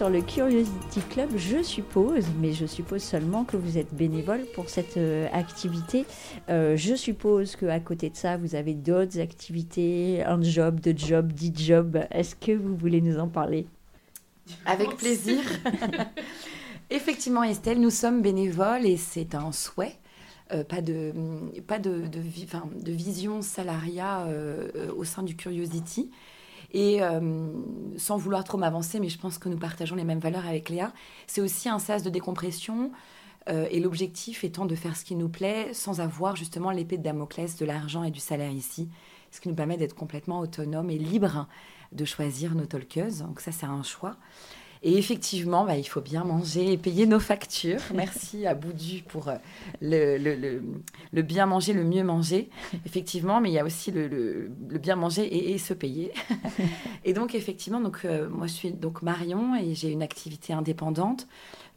Sur 0.00 0.08
le 0.08 0.22
Curiosity 0.22 1.02
Club, 1.10 1.28
je 1.36 1.62
suppose, 1.62 2.24
mais 2.40 2.54
je 2.54 2.64
suppose 2.64 3.02
seulement 3.02 3.44
que 3.44 3.58
vous 3.58 3.76
êtes 3.76 3.92
bénévole 3.92 4.46
pour 4.54 4.70
cette 4.70 4.96
euh, 4.96 5.28
activité. 5.30 6.06
Euh, 6.48 6.74
je 6.74 6.94
suppose 6.94 7.54
qu'à 7.54 7.80
côté 7.80 8.08
de 8.08 8.16
ça, 8.16 8.38
vous 8.38 8.54
avez 8.54 8.72
d'autres 8.72 9.20
activités, 9.20 10.24
un 10.24 10.40
job, 10.40 10.80
deux 10.80 10.96
jobs, 10.96 11.30
dix 11.30 11.52
jobs. 11.54 11.98
Est-ce 12.10 12.34
que 12.34 12.52
vous 12.52 12.74
voulez 12.78 13.02
nous 13.02 13.18
en 13.18 13.28
parler? 13.28 13.66
Avec 14.64 14.96
plaisir. 14.96 15.42
Effectivement, 16.90 17.42
Estelle, 17.42 17.78
nous 17.78 17.90
sommes 17.90 18.22
bénévoles 18.22 18.86
et 18.86 18.96
c'est 18.96 19.34
un 19.34 19.52
souhait. 19.52 19.98
Euh, 20.50 20.64
pas 20.64 20.80
de, 20.80 21.12
pas 21.66 21.78
de, 21.78 22.06
de, 22.06 22.82
de 22.82 22.92
vision 22.92 23.42
salariat 23.42 24.26
au 24.96 25.04
sein 25.04 25.22
du 25.22 25.36
Curiosity. 25.36 26.10
Et 26.72 27.02
euh, 27.02 27.20
sans 27.96 28.16
vouloir 28.16 28.44
trop 28.44 28.58
m'avancer, 28.58 29.00
mais 29.00 29.08
je 29.08 29.18
pense 29.18 29.38
que 29.38 29.48
nous 29.48 29.58
partageons 29.58 29.96
les 29.96 30.04
mêmes 30.04 30.20
valeurs 30.20 30.46
avec 30.46 30.68
Léa, 30.68 30.92
c'est 31.26 31.40
aussi 31.40 31.68
un 31.68 31.78
sas 31.78 32.02
de 32.02 32.10
décompression. 32.10 32.92
Euh, 33.48 33.66
et 33.70 33.80
l'objectif 33.80 34.44
étant 34.44 34.66
de 34.66 34.74
faire 34.74 34.96
ce 34.96 35.04
qui 35.04 35.16
nous 35.16 35.28
plaît 35.28 35.72
sans 35.72 36.00
avoir 36.00 36.36
justement 36.36 36.70
l'épée 36.70 36.98
de 36.98 37.02
Damoclès 37.02 37.56
de 37.56 37.64
l'argent 37.64 38.04
et 38.04 38.10
du 38.10 38.20
salaire 38.20 38.52
ici, 38.52 38.88
ce 39.30 39.40
qui 39.40 39.48
nous 39.48 39.54
permet 39.54 39.78
d'être 39.78 39.94
complètement 39.94 40.40
autonome 40.40 40.90
et 40.90 40.98
libre 40.98 41.48
de 41.92 42.04
choisir 42.04 42.54
nos 42.54 42.66
talkeuses. 42.66 43.20
Donc 43.22 43.40
ça, 43.40 43.50
c'est 43.50 43.66
un 43.66 43.82
choix. 43.82 44.16
Et 44.82 44.96
effectivement, 44.96 45.66
bah, 45.66 45.76
il 45.76 45.84
faut 45.84 46.00
bien 46.00 46.24
manger 46.24 46.72
et 46.72 46.78
payer 46.78 47.04
nos 47.04 47.20
factures. 47.20 47.80
Merci 47.94 48.46
à 48.46 48.54
Boudu 48.54 49.02
pour 49.06 49.28
euh, 49.28 49.36
le, 49.82 50.16
le, 50.16 50.62
le, 51.12 51.22
bien 51.22 51.44
manger, 51.44 51.74
le 51.74 51.84
mieux 51.84 52.02
manger. 52.02 52.48
Effectivement, 52.86 53.42
mais 53.42 53.50
il 53.50 53.52
y 53.52 53.58
a 53.58 53.64
aussi 53.64 53.90
le, 53.90 54.50
bien 54.78 54.96
manger 54.96 55.52
et, 55.52 55.58
se 55.58 55.74
payer. 55.74 56.12
et 57.04 57.12
donc, 57.12 57.34
effectivement, 57.34 57.80
donc, 57.80 58.00
euh, 58.06 58.26
moi, 58.30 58.46
je 58.46 58.52
suis 58.52 58.72
donc 58.72 59.02
Marion 59.02 59.54
et 59.54 59.74
j'ai 59.74 59.90
une 59.90 60.02
activité 60.02 60.54
indépendante. 60.54 61.28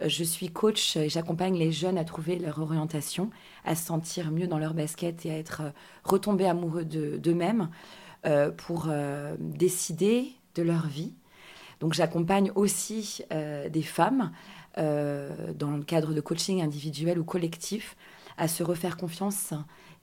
Euh, 0.01 0.07
je 0.07 0.23
suis 0.23 0.47
coach 0.47 0.95
et 0.95 1.09
j'accompagne 1.09 1.57
les 1.57 1.73
jeunes 1.73 1.97
à 1.97 2.05
trouver 2.05 2.39
leur 2.39 2.59
orientation, 2.59 3.31
à 3.65 3.75
se 3.75 3.85
sentir 3.85 4.31
mieux 4.31 4.47
dans 4.47 4.59
leur 4.59 4.73
basket 4.73 5.25
et 5.25 5.31
à 5.31 5.37
être 5.37 5.61
retombés 6.05 6.45
amoureux 6.45 6.85
d'eux-mêmes 6.85 7.69
pour 8.55 8.87
décider 9.37 10.31
de 10.55 10.63
leur 10.63 10.87
vie 10.87 11.13
donc 11.83 11.91
j'accompagne 11.95 12.49
aussi 12.55 13.23
euh, 13.33 13.67
des 13.67 13.81
femmes 13.81 14.31
euh, 14.77 15.51
dans 15.53 15.75
le 15.75 15.83
cadre 15.83 16.13
de 16.13 16.21
coaching 16.21 16.61
individuel 16.61 17.19
ou 17.19 17.25
collectif 17.25 17.97
à 18.37 18.47
se 18.47 18.63
refaire 18.63 18.95
confiance 18.95 19.53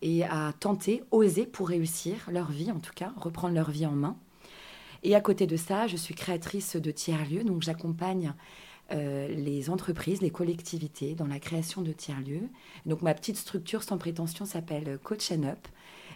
et 0.03 0.25
à 0.25 0.53
tenter, 0.61 1.03
oser 1.11 1.47
pour 1.47 1.69
réussir 1.69 2.29
leur 2.31 2.51
vie 2.51 2.71
en 2.71 2.81
tout 2.81 2.93
cas, 2.95 3.15
reprendre 3.17 3.55
leur 3.55 3.71
vie 3.71 3.87
en 3.87 3.93
main. 3.93 4.19
Et 5.05 5.15
à 5.15 5.23
côté 5.23 5.47
de 5.47 5.57
ça, 5.57 5.87
je 5.87 5.97
suis 5.97 6.15
créatrice 6.15 6.77
de 6.77 6.91
tiers-lieux, 6.91 7.45
donc 7.45 7.63
j'accompagne 7.63 8.35
euh, 8.93 9.29
les 9.29 9.71
entreprises, 9.71 10.21
les 10.21 10.29
collectivités 10.29 11.15
dans 11.15 11.29
la 11.29 11.39
création 11.39 11.81
de 11.81 11.93
tiers-lieux. 11.93 12.51
Donc 12.85 13.01
ma 13.01 13.15
petite 13.15 13.39
structure 13.39 13.83
sans 13.83 13.97
prétention 13.97 14.45
s'appelle 14.45 14.99
Coach 15.03 15.33
and 15.33 15.45
Up 15.45 15.67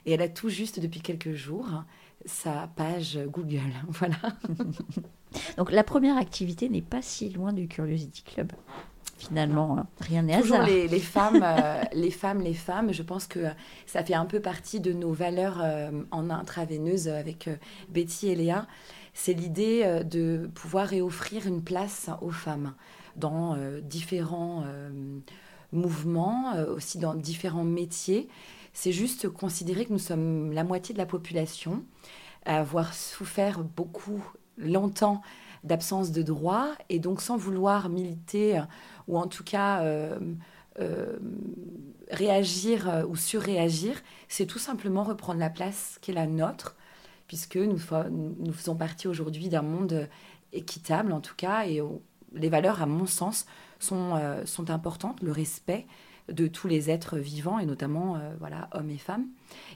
et 0.05 0.13
elle 0.13 0.21
a 0.21 0.29
tout 0.29 0.51
juste 0.51 0.79
depuis 0.79 1.01
quelques 1.01 1.33
jours 1.33 1.69
sa 2.27 2.69
page 2.77 3.19
Google. 3.29 3.73
Voilà. 3.89 4.17
Donc 5.57 5.71
la 5.73 5.85
première 5.85 6.17
activité 6.17 6.69
n'est 6.69 6.83
pas 6.83 7.03
si 7.03 7.31
loin 7.31 7.53
du 7.53 7.69
Curiosity 7.69 8.23
Club. 8.23 8.53
Finalement, 9.17 9.79
hein. 9.79 9.87
rien 10.01 10.23
n'est 10.23 10.35
hasard. 10.35 10.67
Les, 10.67 10.89
les 10.89 11.01
femmes, 11.01 11.43
euh, 11.45 11.83
les 11.93 12.11
femmes, 12.11 12.41
les 12.41 12.55
femmes. 12.55 12.93
Je 12.93 13.03
pense 13.03 13.27
que 13.27 13.41
ça 13.87 14.05
fait 14.05 14.15
un 14.15 14.27
peu 14.27 14.41
partie 14.41 14.81
de 14.81 14.93
nos 14.93 15.13
valeurs 15.13 15.61
euh, 15.63 15.91
en 16.11 16.31
intraveineuse 16.31 17.09
avec 17.09 17.49
euh, 17.49 17.57
Betty 17.89 18.29
et 18.29 18.35
Léa. 18.35 18.67
C'est 19.15 19.33
l'idée 19.33 20.03
de 20.05 20.51
pouvoir 20.57 20.89
réoffrir 20.89 21.47
une 21.47 21.63
place 21.63 22.11
aux 22.21 22.33
femmes 22.33 22.75
dans 23.15 23.57
différents 23.81 24.65
mouvements, 25.71 26.53
aussi 26.75 26.99
dans 26.99 27.15
différents 27.15 27.63
métiers. 27.63 28.29
C'est 28.73 28.91
juste 28.91 29.29
considérer 29.29 29.85
que 29.87 29.93
nous 29.93 30.01
sommes 30.01 30.51
la 30.51 30.65
moitié 30.65 30.95
de 30.95 30.99
la 30.99 31.07
population, 31.07 31.85
avoir 32.45 32.93
souffert 32.93 33.61
beaucoup 33.61 34.21
longtemps 34.57 35.23
d'absence 35.65 36.13
de 36.13 36.23
droits 36.23 36.73
et 36.91 36.99
donc 36.99 37.21
sans 37.21 37.37
vouloir 37.37 37.89
militer 37.89 38.59
euh, 38.59 38.63
ou 39.09 39.19
en 39.19 39.27
tout 39.27 39.45
cas 39.45 39.83
euh, 39.83 40.19
euh, 40.79 41.17
réagir 42.11 43.05
ou 43.09 43.17
surréagir, 43.17 44.01
c'est 44.29 44.47
tout 44.47 44.59
simplement 44.59 45.03
reprendre 45.03 45.41
la 45.41 45.51
place 45.51 45.99
qui 46.01 46.11
est 46.11 46.15
la 46.15 46.27
nôtre, 46.27 46.77
puisque 47.27 47.57
nous, 47.57 47.79
nous 48.11 48.53
faisons 48.53 48.77
partie 48.77 49.09
aujourd'hui 49.09 49.49
d'un 49.49 49.63
monde 49.63 50.09
équitable 50.53 51.13
en 51.13 51.21
tout 51.21 51.35
cas, 51.35 51.67
et 51.67 51.81
les 52.35 52.49
valeurs, 52.49 52.83
à 52.83 52.87
mon 52.87 53.07
sens, 53.07 53.47
sont, 53.79 54.21
sont 54.45 54.71
importantes, 54.71 55.23
le 55.23 55.33
respect, 55.33 55.87
de 56.29 56.47
tous 56.47 56.69
les 56.69 56.91
êtres 56.91 57.19
vivants 57.19 57.59
et 57.59 57.67
notamment 57.67 58.17
euh, 58.17 58.35
voilà 58.39 58.69
hommes 58.73 58.91
et 58.91 58.99
femmes. 58.99 59.27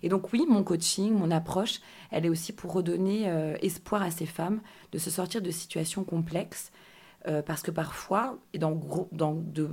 Et 0.03 0.09
donc 0.09 0.33
oui, 0.33 0.47
mon 0.49 0.63
coaching, 0.63 1.13
mon 1.13 1.31
approche, 1.31 1.81
elle 2.11 2.27
est 2.27 2.31
aussi 2.31 2.53
pour 2.53 2.73
redonner 2.73 3.29
euh, 3.29 3.57
espoir 3.61 4.03
à 4.03 4.11
ces 4.11 4.27
femmes 4.27 4.61
de 4.93 4.99
se 4.99 5.11
sortir 5.11 5.43
de 5.43 5.51
situations 5.51 6.05
complexes 6.05 6.73
euh, 7.27 7.43
parce 7.43 7.63
que 7.63 7.71
parfois 7.71 8.39
et 8.55 8.59
dans, 8.59 8.81
dans 9.13 9.35
de 9.35 9.69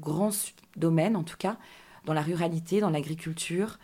grands 0.00 0.30
domaines 0.76 1.16
en 1.16 1.24
tout 1.24 1.36
cas, 1.36 1.56
dans 2.04 2.12
la 2.12 2.22
ruralité, 2.22 2.80
dans 2.80 2.90
l'agriculture, 2.90 3.78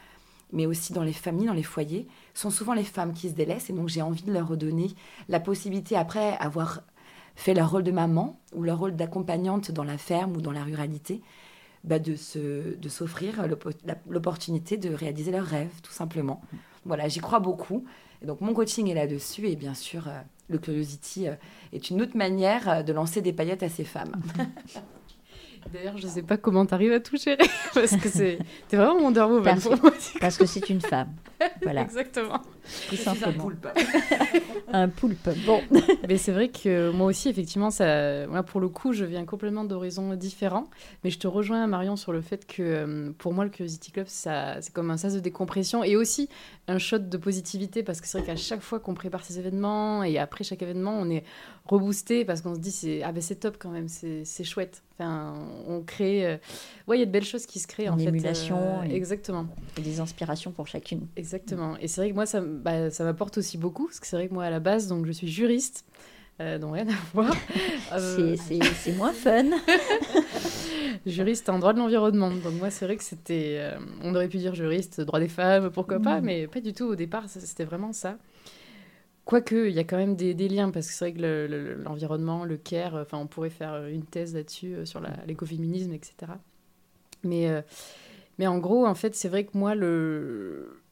mais 0.52 0.66
aussi 0.66 0.92
dans 0.92 1.02
les 1.02 1.12
familles, 1.12 1.46
dans 1.46 1.52
les 1.52 1.62
foyers, 1.62 2.06
sont 2.34 2.50
souvent 2.50 2.74
les 2.74 2.84
femmes 2.84 3.14
qui 3.14 3.28
se 3.28 3.34
délaissent 3.34 3.70
et 3.70 3.72
donc 3.72 3.88
j'ai 3.88 4.02
envie 4.02 4.22
de 4.22 4.32
leur 4.32 4.48
redonner 4.48 4.90
la 5.28 5.40
possibilité 5.40 5.96
après 5.96 6.36
avoir 6.38 6.82
fait 7.34 7.54
leur 7.54 7.70
rôle 7.70 7.82
de 7.82 7.90
maman 7.90 8.38
ou 8.54 8.62
leur 8.62 8.78
rôle 8.78 8.96
d'accompagnante 8.96 9.70
dans 9.70 9.84
la 9.84 9.98
ferme 9.98 10.36
ou 10.36 10.40
dans 10.40 10.52
la 10.52 10.62
ruralité, 10.62 11.22
bah, 11.84 11.98
de, 11.98 12.14
s'offrir 12.16 13.46
l'opportunité 14.08 14.76
de 14.76 14.92
réaliser 14.92 15.30
leurs 15.30 15.46
rêves, 15.46 15.80
tout 15.82 15.92
simplement. 15.92 16.42
Voilà, 16.84 17.08
j'y 17.08 17.20
crois 17.20 17.40
beaucoup. 17.40 17.84
Et 18.22 18.26
donc 18.26 18.40
mon 18.40 18.52
coaching 18.52 18.88
est 18.88 18.94
là-dessus 18.94 19.48
et 19.48 19.56
bien 19.56 19.74
sûr, 19.74 20.08
euh, 20.08 20.20
le 20.48 20.58
Curiosity 20.58 21.28
euh, 21.28 21.34
est 21.72 21.90
une 21.90 22.02
autre 22.02 22.16
manière 22.16 22.68
euh, 22.68 22.82
de 22.82 22.92
lancer 22.92 23.22
des 23.22 23.32
paillettes 23.32 23.62
à 23.62 23.68
ces 23.68 23.84
femmes. 23.84 24.20
D'ailleurs, 25.72 25.98
je 25.98 26.06
ne 26.06 26.10
sais 26.10 26.22
pas 26.22 26.36
comment 26.36 26.66
tu 26.66 26.74
arrives 26.74 26.92
à 26.92 27.00
tout 27.00 27.16
gérer, 27.16 27.48
parce 27.74 27.96
que 27.96 28.08
c'est 28.08 28.38
vraiment 28.72 29.00
Wonder 29.00 29.20
Woman 29.20 29.44
parce, 29.44 29.62
pour 29.62 29.76
moi. 29.80 29.92
Parce 30.20 30.36
que 30.36 30.46
c'est 30.46 30.68
une 30.70 30.80
femme. 30.80 31.12
Voilà. 31.62 31.82
Exactement. 31.82 32.42
Tout 32.90 32.96
simplement. 32.96 33.30
Un 33.30 33.38
poulpe. 33.38 33.68
un 34.72 34.88
poulpe. 34.88 35.28
Bon. 35.46 35.62
Mais 36.06 36.18
c'est 36.18 36.32
vrai 36.32 36.48
que 36.48 36.90
moi 36.90 37.06
aussi, 37.06 37.30
effectivement, 37.30 37.70
ça, 37.70 38.26
moi, 38.26 38.42
pour 38.42 38.60
le 38.60 38.68
coup, 38.68 38.92
je 38.92 39.06
viens 39.06 39.24
complètement 39.24 39.64
d'horizons 39.64 40.14
différents. 40.14 40.68
Mais 41.02 41.10
je 41.10 41.18
te 41.18 41.26
rejoins, 41.26 41.66
Marion, 41.66 41.96
sur 41.96 42.12
le 42.12 42.20
fait 42.20 42.46
que 42.46 42.62
euh, 42.62 43.10
pour 43.16 43.32
moi, 43.32 43.44
le 43.44 43.50
Curiosity 43.50 43.90
Club, 43.90 44.06
c'est 44.08 44.72
comme 44.74 44.90
un 44.90 44.98
sas 44.98 45.14
de 45.14 45.20
décompression 45.20 45.82
et 45.82 45.96
aussi 45.96 46.28
un 46.68 46.78
shot 46.78 46.98
de 46.98 47.16
positivité 47.16 47.82
parce 47.82 48.00
que 48.00 48.06
c'est 48.06 48.18
vrai 48.18 48.26
qu'à 48.26 48.36
chaque 48.36 48.60
fois 48.60 48.78
qu'on 48.78 48.94
prépare 48.94 49.24
ces 49.24 49.38
événements 49.38 50.04
et 50.04 50.18
après 50.18 50.44
chaque 50.44 50.62
événement, 50.62 50.92
on 50.98 51.08
est 51.10 51.24
reboosté 51.66 52.24
parce 52.24 52.42
qu'on 52.42 52.54
se 52.54 52.60
dit 52.60 52.70
c'est 52.72 53.02
ah 53.02 53.12
ben 53.12 53.22
c'est 53.22 53.36
top 53.36 53.56
quand 53.58 53.70
même, 53.70 53.88
c'est 53.88 54.44
chouette. 54.44 54.82
Enfin, 55.00 55.34
on 55.66 55.80
crée, 55.80 56.26
euh, 56.26 56.36
ouais, 56.86 56.98
il 56.98 57.00
y 57.00 57.02
a 57.02 57.06
de 57.06 57.10
belles 57.10 57.24
choses 57.24 57.46
qui 57.46 57.58
se 57.58 57.66
créent 57.66 57.88
en 57.88 57.96
fait. 57.96 58.10
euh, 58.82 58.94
exactement. 58.94 59.46
Et 59.78 59.80
des 59.80 59.98
inspirations 59.98 60.50
pour 60.50 60.66
chacune. 60.66 61.06
Exactement. 61.16 61.78
Et 61.78 61.88
c'est 61.88 62.02
vrai 62.02 62.10
que 62.10 62.14
moi 62.14 62.26
ça, 62.26 62.42
bah, 62.42 62.90
ça 62.90 63.04
m'apporte 63.04 63.38
aussi 63.38 63.56
beaucoup 63.56 63.86
parce 63.86 63.98
que 63.98 64.06
c'est 64.06 64.16
vrai 64.16 64.28
que 64.28 64.34
moi 64.34 64.44
à 64.44 64.50
la 64.50 64.60
base 64.60 64.88
donc 64.88 65.06
je 65.06 65.12
suis 65.12 65.28
juriste. 65.28 65.86
Euh, 66.40 66.58
donc 66.58 66.74
rien 66.74 66.86
à 66.88 66.98
voir. 67.14 67.34
C'est 67.98 68.96
moins 68.96 69.12
fun. 69.12 69.46
juriste 71.06 71.48
en 71.48 71.58
droit 71.58 71.72
de 71.72 71.78
l'environnement. 71.78 72.30
Donc 72.30 72.54
moi, 72.58 72.70
c'est 72.70 72.84
vrai 72.84 72.96
que 72.96 73.04
c'était... 73.04 73.72
on 74.02 74.14
aurait 74.14 74.28
pu 74.28 74.38
dire 74.38 74.54
juriste, 74.54 75.00
droit 75.02 75.20
des 75.20 75.28
femmes, 75.28 75.70
pourquoi 75.70 75.98
pas, 75.98 76.20
mm. 76.20 76.24
mais 76.24 76.46
pas 76.46 76.60
du 76.60 76.72
tout 76.72 76.86
au 76.86 76.94
départ, 76.94 77.24
c'était 77.28 77.64
vraiment 77.64 77.92
ça. 77.92 78.16
Quoique, 79.30 79.68
il 79.68 79.74
y 79.76 79.78
a 79.78 79.84
quand 79.84 79.96
même 79.96 80.16
des, 80.16 80.48
liens, 80.48 80.72
parce 80.72 80.88
que 80.88 80.92
c'est 80.92 81.04
vrai 81.04 81.12
que 81.12 81.76
l'environnement, 81.84 82.44
le, 82.44 82.56
care, 82.56 82.96
enfin, 82.96 83.16
on 83.16 83.28
pourrait 83.28 83.48
faire 83.48 83.86
une 83.86 84.02
thèse 84.02 84.34
là-dessus, 84.34 84.74
euh, 84.74 84.84
sur 84.84 85.00
l'écoféminisme, 85.24 85.92
etc. 85.92 86.32
Mais, 87.22 87.48
euh, 87.48 87.62
mais 88.40 88.48
en 88.48 88.58
gros, 88.58 88.84
en 88.84 88.96
fait, 88.96 89.14
c'est 89.14 89.28
vrai 89.28 89.44
que 89.44 89.56
moi, 89.56 89.76
le... 89.76 90.82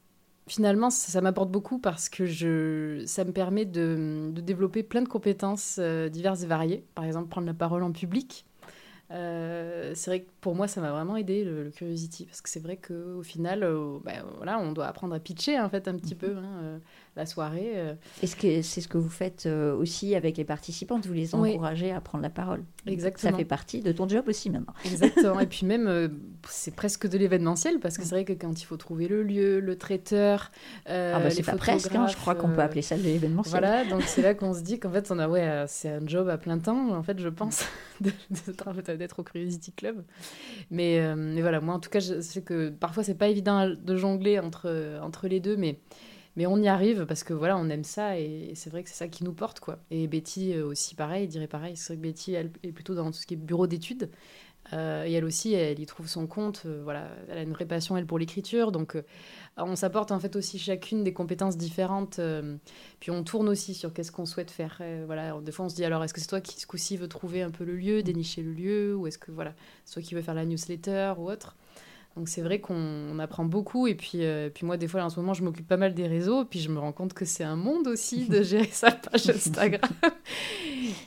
finalement, 0.47 0.89
ça, 0.89 1.21
m'apporte 1.21 1.51
beaucoup 1.51 1.81
parce 1.81 2.09
que 2.09 2.27
je... 2.27 3.03
ça 3.07 3.25
me 3.25 3.33
permet 3.33 3.65
de, 3.65 4.31
développer 4.37 4.85
plein 4.85 5.03
de 5.03 5.09
compétences 5.09 5.79
euh, 5.81 6.09
diverses 6.09 6.45
et 6.45 6.47
variées. 6.47 6.85
Par 6.95 7.07
exemple, 7.07 7.27
prendre 7.27 7.49
la 7.49 7.55
parole 7.55 7.83
en 7.83 7.91
public. 7.91 8.47
c'est 9.11 10.07
vrai 10.07 10.21
que 10.21 10.31
pour 10.41 10.55
moi, 10.55 10.69
ça 10.69 10.81
m'a 10.81 10.91
vraiment 10.91 11.17
aidé 11.17 11.45
le, 11.45 11.71
Curiosity 11.71 12.27
parce 12.27 12.41
que 12.41 12.49
c'est 12.49 12.61
vrai 12.61 12.77
qu'au 12.77 13.23
final, 13.23 13.61
ben, 14.05 14.25
voilà, 14.37 14.59
on 14.59 14.73
doit 14.73 14.87
apprendre 14.87 15.15
à 15.15 15.21
pitcher 15.21 15.59
en 15.59 15.69
fait 15.69 15.89
un 15.89 15.97
petit 15.97 16.15
mm-hmm. 16.15 16.19
peu. 16.19 16.37
Hein, 16.37 16.81
la 17.19 17.27
soirée. 17.27 17.73
Euh. 17.75 17.95
Est-ce 18.23 18.37
que 18.37 18.63
c'est 18.63 18.81
ce 18.81 18.89
que 18.89 18.97
vous 18.97 19.11
faites 19.11 19.45
euh, 19.47 19.77
aussi 19.77 20.15
avec 20.15 20.37
les 20.39 20.45
participantes 20.45 21.07
Vous 21.07 21.13
les 21.13 21.35
encouragez 21.35 21.91
à 21.91 22.01
prendre 22.01 22.23
la 22.23 22.31
parole? 22.31 22.63
Exactement. 22.87 23.33
Ça 23.33 23.37
fait 23.37 23.45
partie 23.45 23.83
de 23.83 23.93
ton 23.93 24.09
job 24.09 24.25
aussi 24.29 24.49
maintenant. 24.49 24.73
Exactement. 24.85 25.41
Et 25.41 25.47
puis 25.47 25.67
même, 25.67 25.89
euh, 25.89 26.09
c'est 26.49 26.75
presque 26.75 27.07
de 27.07 27.19
l'événementiel 27.19 27.81
parce 27.81 27.99
que 27.99 28.05
c'est 28.05 28.15
vrai 28.15 28.25
que 28.25 28.33
quand 28.33 28.63
il 28.63 28.65
faut 28.65 28.77
trouver 28.77 29.09
le 29.09 29.23
lieu, 29.23 29.61
le 29.61 29.77
traiteur, 29.77 30.51
ah 30.87 31.19
bah, 31.19 31.31
c'est 31.31 31.43
pas 31.43 31.57
presque. 31.57 31.95
Hein, 31.95 32.07
je 32.07 32.17
crois 32.17 32.35
qu'on 32.35 32.49
peut 32.49 32.63
appeler 32.63 32.83
ça 32.83 32.97
de 32.97 33.03
l'événementiel. 33.03 33.61
Voilà. 33.61 33.85
Donc 33.85 34.03
c'est 34.03 34.23
là 34.23 34.35
qu'on 34.35 34.55
se 34.55 34.61
dit 34.61 34.79
qu'en 34.79 34.91
fait 34.91 35.11
on 35.11 35.19
a 35.19 35.29
ouais, 35.29 35.65
c'est 35.67 35.91
un 35.91 36.07
job 36.07 36.29
à 36.29 36.39
plein 36.39 36.59
temps. 36.59 36.95
En 36.95 37.03
fait, 37.03 37.19
je 37.19 37.29
pense 37.29 37.65
d'être 38.01 39.19
au 39.19 39.23
Curiosity 39.25 39.73
Club. 39.73 40.05
Mais, 40.71 41.15
mais 41.17 41.41
voilà, 41.41 41.61
moi 41.61 41.75
en 41.75 41.81
tout 41.81 41.91
cas, 41.91 42.01
je 42.01 42.21
sais 42.21 42.43
que 42.43 42.71
parfois 42.71 43.03
c'est 43.05 43.15
pas 43.15 43.29
évident 43.29 43.69
de 43.69 43.97
jongler 43.97 44.39
entre 44.39 44.99
entre 45.03 45.29
les 45.29 45.41
deux, 45.41 45.57
mais 45.57 45.79
mais 46.39 46.47
on 46.47 46.57
y 46.59 46.69
arrive 46.69 47.05
parce 47.05 47.25
que 47.25 47.35
voilà, 47.35 47.57
on 47.59 47.69
aime 47.69 47.83
ça 47.83 48.17
et 48.17 48.53
c'est 48.55 48.71
vrai 48.71 48.85
que 48.85 48.89
c'est 48.89 48.95
ça 48.95 49.09
qui 49.09 49.25
nous 49.25 49.33
porte 49.33 49.59
quoi. 49.59 49.81
Et 49.91 50.07
Betty 50.07 50.55
euh, 50.55 50.67
aussi 50.67 50.95
pareil, 50.95 51.27
dirait 51.27 51.49
pareil. 51.49 51.77
C'est 51.77 51.95
vrai 51.95 51.97
que 51.97 52.03
Betty 52.03 52.33
elle 52.35 52.53
est 52.63 52.71
plutôt 52.71 52.95
dans 52.95 53.07
tout 53.07 53.19
ce 53.19 53.27
qui 53.27 53.35
est 53.35 53.37
bureau 53.37 53.67
d'études. 53.67 54.09
Euh, 54.73 55.05
et 55.07 55.13
elle 55.13 55.25
aussi, 55.25 55.55
elle 55.55 55.81
y 55.81 55.87
trouve 55.87 56.09
son 56.09 56.27
compte. 56.27 56.63
Euh, 56.67 56.81
voilà, 56.85 57.09
elle 57.29 57.39
a 57.39 57.43
une 57.43 57.53
vraie 57.53 57.67
passion 57.67 57.97
elle 57.97 58.07
pour 58.07 58.19
l'écriture, 58.19 58.73
donc 58.73 58.97
on 59.57 59.77
s'apporte 59.77 60.13
en 60.13 60.21
fait 60.21 60.37
aussi 60.37 60.59
chacune 60.59 61.03
des 61.05 61.13
compétences 61.13 61.57
différentes. 61.57 62.21
puis 63.01 63.11
on 63.11 63.25
tourne 63.25 63.49
aussi 63.49 63.75
sur 63.75 63.93
qu'est-ce 63.93 64.13
qu'on 64.13 64.27
souhaite 64.27 64.51
faire. 64.51 64.81
voilà, 65.07 65.39
des 65.41 65.53
fois 65.53 65.67
on 65.67 65.69
se 65.69 65.75
dit 65.75 65.85
alors 65.85 66.05
est-ce 66.05 66.15
que 66.15 66.21
c'est 66.21 66.29
toi 66.29 66.41
qui 66.41 66.61
ce 66.61 66.67
coup-ci 66.67 66.97
veut 66.97 67.09
trouver 67.09 67.43
un 67.43 67.51
peu 67.51 67.65
le 67.65 67.77
lieu, 67.77 68.03
dénicher 68.03 68.43
le 68.43 68.53
lieu, 68.53 68.95
ou 68.95 69.07
est-ce 69.07 69.19
que 69.19 69.33
voilà, 69.33 69.55
c'est 69.85 69.95
toi 69.95 70.03
qui 70.03 70.15
veut 70.15 70.23
faire 70.23 70.35
la 70.35 70.45
newsletter 70.45 71.15
ou 71.19 71.31
autre. 71.31 71.57
Donc 72.17 72.29
c'est 72.29 72.43
vrai 72.43 72.61
qu'on 72.61 73.19
apprend 73.21 73.45
beaucoup. 73.45 73.87
Et 73.87 73.95
puis, 73.95 74.25
euh, 74.25 74.51
puis 74.51 74.67
moi, 74.67 74.77
des 74.77 74.89
fois, 74.89 75.05
en 75.05 75.11
ce 75.11 75.21
moment, 75.21 75.35
je 75.35 75.45
m'occupe 75.45 75.69
pas 75.69 75.77
mal 75.77 75.95
des 75.95 76.07
réseaux. 76.07 76.45
Puis 76.45 76.59
je 76.59 76.69
me 76.69 76.79
rends 76.79 76.93
compte 76.93 77.13
que 77.13 77.25
c'est 77.25 77.45
un 77.45 77.57
monde 77.57 77.87
aussi 77.87 78.27
de 78.27 78.43
gérer 78.43 78.69
sa 78.73 78.91
page 78.91 79.29
Instagram. 79.29 79.81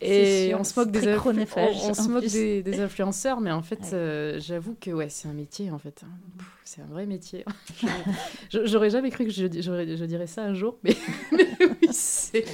et 0.02 0.54
on 0.56 0.64
se 0.64 0.80
moque, 0.80 0.92
des, 0.92 1.00
on, 1.18 1.94
se 1.94 2.08
moque 2.08 2.26
des, 2.26 2.80
influenceurs. 2.80 3.42
Mais 3.42 3.52
en 3.52 3.62
fait, 3.62 3.92
euh, 3.94 4.40
j'avoue 4.40 4.76
que 4.80 4.92
ouais, 4.92 5.10
c'est 5.10 5.28
un 5.28 5.34
métier, 5.34 5.70
en 5.70 5.80
fait. 5.80 6.02
Hein. 6.06 6.44
C'est 6.64 6.82
un 6.82 6.86
vrai 6.86 7.06
métier. 7.06 7.44
J'aurais 8.50 8.90
jamais 8.90 9.10
cru 9.10 9.26
que 9.26 9.32
je, 9.32 9.48
je, 9.48 10.06
dirais 10.06 10.28
ça 10.28 10.44
un 10.44 10.54
jour. 10.54 10.78
Mais, 10.84 10.96
mais 11.34 11.48
oui, 11.60 11.90
c'est 11.92 12.46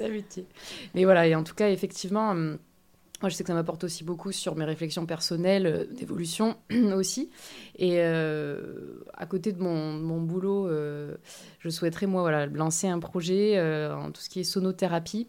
un 0.00 0.08
métier. 0.08 0.46
Mais 0.94 1.04
voilà, 1.04 1.28
et 1.28 1.34
en 1.36 1.44
tout 1.44 1.54
cas, 1.54 1.70
effectivement... 1.70 2.34
Moi, 3.22 3.28
je 3.28 3.36
sais 3.36 3.44
que 3.44 3.48
ça 3.48 3.54
m'apporte 3.54 3.84
aussi 3.84 4.02
beaucoup 4.02 4.32
sur 4.32 4.56
mes 4.56 4.64
réflexions 4.64 5.06
personnelles, 5.06 5.66
euh, 5.66 5.86
d'évolution 5.86 6.56
aussi. 6.96 7.30
Et 7.76 8.00
euh, 8.00 9.00
à 9.14 9.26
côté 9.26 9.52
de 9.52 9.62
mon, 9.62 9.92
mon 9.92 10.20
boulot, 10.20 10.66
euh, 10.66 11.14
je 11.60 11.68
souhaiterais, 11.68 12.06
moi, 12.06 12.22
voilà, 12.22 12.46
lancer 12.46 12.88
un 12.88 12.98
projet 12.98 13.60
en 13.92 14.10
tout 14.10 14.20
ce 14.20 14.28
qui 14.28 14.40
est 14.40 14.44
sonothérapie 14.44 15.28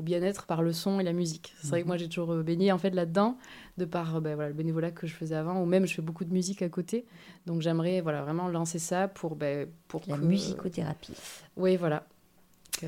ou 0.00 0.02
bien-être 0.02 0.46
par 0.46 0.62
le 0.62 0.72
son 0.72 0.98
et 0.98 1.04
la 1.04 1.12
musique. 1.12 1.54
C'est 1.60 1.68
vrai 1.68 1.82
que 1.82 1.86
moi, 1.86 1.96
j'ai 1.98 2.08
toujours 2.08 2.34
baigné 2.42 2.72
en 2.72 2.78
fait 2.78 2.90
là-dedans, 2.90 3.36
de 3.78 3.84
par 3.84 4.20
ben, 4.20 4.34
voilà, 4.34 4.48
le 4.48 4.54
bénévolat 4.54 4.90
que 4.90 5.06
je 5.06 5.14
faisais 5.14 5.36
avant, 5.36 5.60
ou 5.62 5.66
même 5.66 5.86
je 5.86 5.94
fais 5.94 6.02
beaucoup 6.02 6.24
de 6.24 6.32
musique 6.32 6.62
à 6.62 6.68
côté. 6.68 7.04
Donc 7.46 7.60
j'aimerais 7.60 8.00
voilà, 8.00 8.22
vraiment 8.22 8.48
lancer 8.48 8.80
ça 8.80 9.06
pour... 9.06 9.36
Ben, 9.36 9.68
pour 9.86 10.02
la 10.08 10.16
musicothérapie. 10.16 11.12
Oui, 11.56 11.76
voilà. 11.76 12.06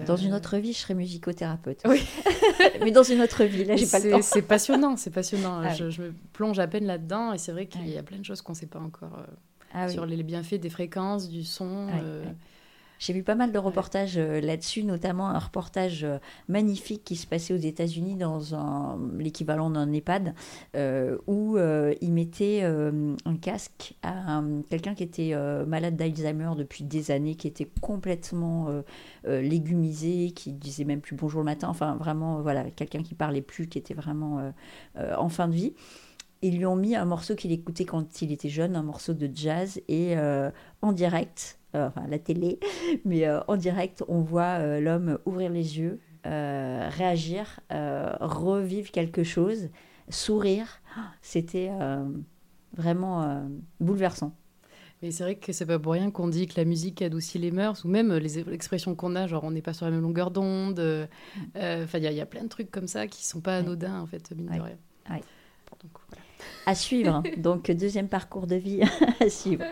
Dans 0.06 0.16
une 0.16 0.34
autre 0.34 0.56
vie, 0.58 0.72
je 0.72 0.78
serais 0.78 0.94
musicothérapeute. 0.94 1.80
Oui. 1.86 2.02
Mais 2.80 2.90
dans 2.90 3.02
une 3.02 3.20
autre 3.22 3.44
vie, 3.44 3.64
là, 3.64 3.76
j'ai 3.76 3.86
pas 3.86 3.98
le 3.98 4.10
temps. 4.10 4.22
C'est 4.22 4.42
passionnant, 4.42 4.96
c'est 4.96 5.10
passionnant. 5.10 5.60
Ah 5.62 5.74
je, 5.74 5.84
me 6.02 6.12
plonge 6.32 6.58
à 6.58 6.66
peine 6.66 6.86
là-dedans 6.86 7.32
et 7.32 7.38
c'est 7.38 7.52
vrai 7.52 7.66
qu'il 7.66 7.88
y 7.88 7.96
a 7.96 8.02
plein 8.02 8.18
de 8.18 8.24
choses 8.24 8.42
qu'on 8.42 8.52
ne 8.52 8.56
sait 8.56 8.66
pas 8.66 8.80
encore 8.80 9.18
euh, 9.18 9.26
ah 9.72 9.88
sur 9.88 10.06
les 10.06 10.22
bienfaits 10.22 10.56
des 10.56 10.70
fréquences, 10.70 11.28
du 11.28 11.44
son. 11.44 11.88
Euh, 12.02 12.24
j'ai 12.98 13.12
vu 13.12 13.22
pas 13.22 13.34
mal 13.34 13.52
de 13.52 13.58
reportages 13.58 14.16
euh, 14.16 14.40
là-dessus, 14.40 14.82
notamment 14.84 15.28
un 15.28 15.38
reportage 15.38 16.04
euh, 16.04 16.18
magnifique 16.48 17.04
qui 17.04 17.16
se 17.16 17.26
passait 17.26 17.52
aux 17.52 17.58
États-Unis 17.58 18.16
dans 18.16 18.54
un, 18.54 18.98
l'équivalent 19.18 19.70
d'un 19.70 19.92
EHPAD, 19.92 20.34
euh, 20.74 21.18
où 21.26 21.58
ils 21.58 22.12
mettaient 22.12 22.62
un 22.64 23.36
casque 23.40 23.94
à 24.02 24.42
quelqu'un 24.68 24.94
qui 24.94 25.02
était 25.02 25.34
malade 25.66 25.96
d'Alzheimer 25.96 26.50
depuis 26.56 26.84
des 26.84 27.10
années, 27.10 27.34
qui 27.34 27.46
était 27.46 27.68
complètement 27.80 28.68
légumisé, 29.24 30.30
qui 30.30 30.52
disait 30.52 30.84
même 30.84 31.00
plus 31.00 31.16
bonjour 31.16 31.40
le 31.40 31.46
matin, 31.46 31.68
enfin 31.68 31.96
vraiment, 31.96 32.40
voilà, 32.42 32.64
quelqu'un 32.70 33.02
qui 33.02 33.14
parlait 33.14 33.42
plus, 33.42 33.68
qui 33.68 33.78
était 33.78 33.94
vraiment 33.94 34.52
en 34.96 35.28
fin 35.28 35.48
de 35.48 35.54
vie. 35.54 35.74
Ils 36.42 36.58
lui 36.58 36.66
ont 36.66 36.76
mis 36.76 36.94
un 36.94 37.04
morceau 37.04 37.34
qu'il 37.34 37.52
écoutait 37.52 37.84
quand 37.84 38.22
il 38.22 38.32
était 38.32 38.48
jeune, 38.48 38.76
un 38.76 38.82
morceau 38.82 39.14
de 39.14 39.30
jazz, 39.32 39.80
et 39.88 40.16
en 40.82 40.92
direct, 40.92 41.58
enfin 41.84 42.06
la 42.08 42.18
télé, 42.18 42.58
mais 43.04 43.26
euh, 43.26 43.40
en 43.48 43.56
direct, 43.56 44.02
on 44.08 44.20
voit 44.20 44.58
euh, 44.60 44.80
l'homme 44.80 45.18
ouvrir 45.24 45.50
les 45.50 45.78
yeux, 45.78 46.00
réagir, 46.24 47.60
revivre 47.70 48.90
quelque 48.90 49.22
chose, 49.22 49.68
sourire. 50.08 50.82
C'était 51.22 51.70
vraiment 52.76 53.48
bouleversant. 53.78 54.34
Mais 55.02 55.12
c'est 55.12 55.22
vrai 55.22 55.36
que 55.36 55.52
c'est 55.52 55.66
pas 55.66 55.78
pour 55.78 55.92
rien 55.92 56.10
qu'on 56.10 56.26
dit 56.26 56.48
que 56.48 56.54
la 56.56 56.64
musique 56.64 57.00
adoucit 57.00 57.38
les 57.38 57.52
mœurs, 57.52 57.84
ou 57.84 57.88
même 57.88 58.12
les 58.12 58.40
expressions 58.40 58.96
qu'on 58.96 59.14
a, 59.14 59.28
genre 59.28 59.44
on 59.44 59.52
n'est 59.52 59.62
pas 59.62 59.72
sur 59.72 59.84
la 59.84 59.92
même 59.92 60.00
longueur 60.00 60.32
d'onde. 60.32 60.80
Enfin, 61.54 61.98
il 61.98 62.12
y, 62.12 62.20
a 62.20 62.26
plein 62.26 62.42
de 62.42 62.48
trucs 62.48 62.72
comme 62.72 62.88
ça 62.88 63.06
qui 63.06 63.24
sont 63.24 63.40
pas 63.40 63.58
anodins, 63.58 64.00
en 64.00 64.06
fait, 64.06 64.32
mine 64.32 64.46
de 64.46 64.60
rien. 64.60 64.78
À 66.66 66.74
suivre. 66.74 67.22
Donc, 67.36 67.70
deuxième 67.70 68.08
parcours 68.08 68.46
de 68.46 68.56
vie 68.56 68.80
à 69.20 69.28
suivre. 69.30 69.64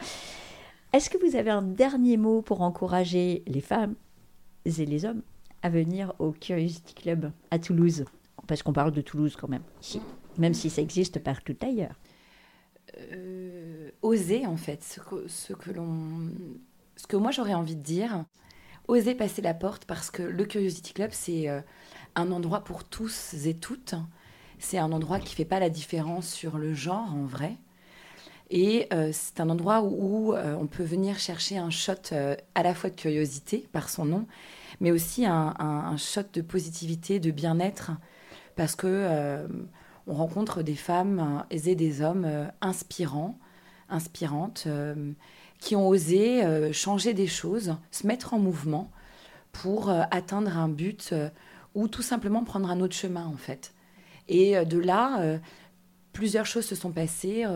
Est-ce 0.94 1.10
que 1.10 1.18
vous 1.18 1.34
avez 1.34 1.50
un 1.50 1.62
dernier 1.62 2.16
mot 2.16 2.40
pour 2.40 2.62
encourager 2.62 3.42
les 3.48 3.60
femmes 3.60 3.96
et 4.64 4.86
les 4.86 5.04
hommes 5.04 5.22
à 5.60 5.68
venir 5.68 6.14
au 6.20 6.30
Curiosity 6.30 6.94
Club 6.94 7.32
à 7.50 7.58
Toulouse? 7.58 8.04
Parce 8.46 8.62
qu'on 8.62 8.72
parle 8.72 8.92
de 8.92 9.00
Toulouse 9.00 9.34
quand 9.34 9.48
même, 9.48 9.64
même 10.38 10.54
si 10.54 10.70
ça 10.70 10.82
existe 10.82 11.18
partout 11.18 11.56
ailleurs. 11.62 11.98
Euh, 13.12 13.90
oser 14.02 14.46
en 14.46 14.56
fait, 14.56 14.84
ce 14.84 15.00
que, 15.00 15.26
ce 15.26 15.52
que 15.52 15.72
l'on, 15.72 16.30
ce 16.94 17.08
que 17.08 17.16
moi 17.16 17.32
j'aurais 17.32 17.54
envie 17.54 17.74
de 17.74 17.82
dire, 17.82 18.24
oser 18.86 19.16
passer 19.16 19.42
la 19.42 19.52
porte 19.52 19.86
parce 19.86 20.12
que 20.12 20.22
le 20.22 20.44
Curiosity 20.44 20.92
Club 20.92 21.10
c'est 21.12 21.48
euh, 21.48 21.60
un 22.14 22.30
endroit 22.30 22.62
pour 22.62 22.84
tous 22.84 23.34
et 23.44 23.54
toutes. 23.54 23.96
C'est 24.60 24.78
un 24.78 24.92
endroit 24.92 25.18
qui 25.18 25.34
fait 25.34 25.44
pas 25.44 25.58
la 25.58 25.70
différence 25.70 26.28
sur 26.28 26.56
le 26.56 26.72
genre 26.72 27.12
en 27.12 27.24
vrai. 27.24 27.56
Et 28.50 28.86
euh, 28.92 29.10
c'est 29.12 29.40
un 29.40 29.48
endroit 29.48 29.82
où, 29.82 30.34
euh, 30.34 30.54
on 30.60 30.66
peut 30.66 30.82
venir 30.82 31.18
chercher 31.18 31.56
un 31.56 31.70
shot 31.70 31.92
euh, 32.12 32.36
à 32.54 32.62
la 32.62 32.74
fois 32.74 32.90
de 32.90 32.94
curiosité 32.94 33.66
par 33.72 33.88
son 33.88 34.04
nom, 34.04 34.26
mais 34.80 34.90
aussi 34.90 35.24
un, 35.24 35.96
shot 35.96 36.22
de 36.32 36.42
positivité, 36.42 37.20
de 37.20 37.30
bien-être, 37.30 37.92
parce 38.56 38.76
que 38.76 39.46
on 40.06 40.14
rencontre 40.14 40.62
des 40.62 40.74
femmes 40.74 41.44
et 41.50 41.74
des 41.74 42.02
hommes 42.02 42.50
inspirants, 42.60 43.38
inspirantes, 43.88 44.66
qui 45.60 45.76
ont 45.76 45.88
osé 45.88 46.72
changer 46.72 47.14
des 47.14 47.28
choses, 47.28 47.76
se 47.92 48.06
mettre 48.06 48.34
en 48.34 48.40
mouvement 48.40 48.90
pour 49.52 49.90
atteindre 50.10 50.58
un 50.58 50.68
but 50.68 51.14
ou 51.76 51.86
tout 51.86 52.02
simplement 52.02 52.42
prendre 52.42 52.68
un 52.68 52.80
autre 52.80 52.96
chemin 52.96 53.26
en 53.26 53.36
fait. 53.36 53.74
Et 54.26 54.64
de 54.64 54.78
là, 54.78 55.38
plusieurs 56.12 56.46
choses 56.46 56.66
se 56.66 56.74
sont 56.74 56.90
passées, 56.90 57.46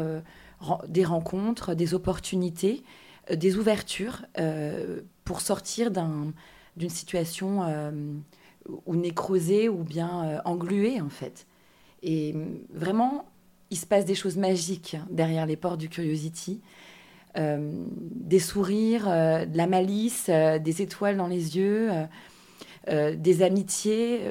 des 0.88 1.04
rencontres, 1.04 1.74
des 1.74 1.94
opportunités, 1.94 2.82
des 3.32 3.56
ouvertures 3.56 4.24
pour 5.24 5.40
sortir 5.40 5.90
d'une 5.90 6.90
situation 6.90 7.62
ou 8.86 8.96
nécrosée 8.96 9.68
ou 9.68 9.82
bien 9.82 10.24
euh, 10.24 10.38
engluée 10.44 11.00
en 11.00 11.08
fait. 11.08 11.46
Et 12.02 12.32
mm, 12.32 12.58
vraiment, 12.72 13.26
il 13.70 13.78
se 13.78 13.86
passe 13.86 14.04
des 14.04 14.14
choses 14.14 14.36
magiques 14.36 14.96
derrière 15.10 15.46
les 15.46 15.56
portes 15.56 15.78
du 15.78 15.88
Curiosity. 15.88 16.60
Euh, 17.36 17.84
des 17.90 18.38
sourires, 18.38 19.06
euh, 19.08 19.44
de 19.44 19.56
la 19.56 19.66
malice, 19.66 20.28
des 20.28 20.82
étoiles 20.82 21.16
dans 21.16 21.26
les 21.26 21.56
yeux, 21.56 21.90
des 22.90 23.42
amitiés. 23.42 24.22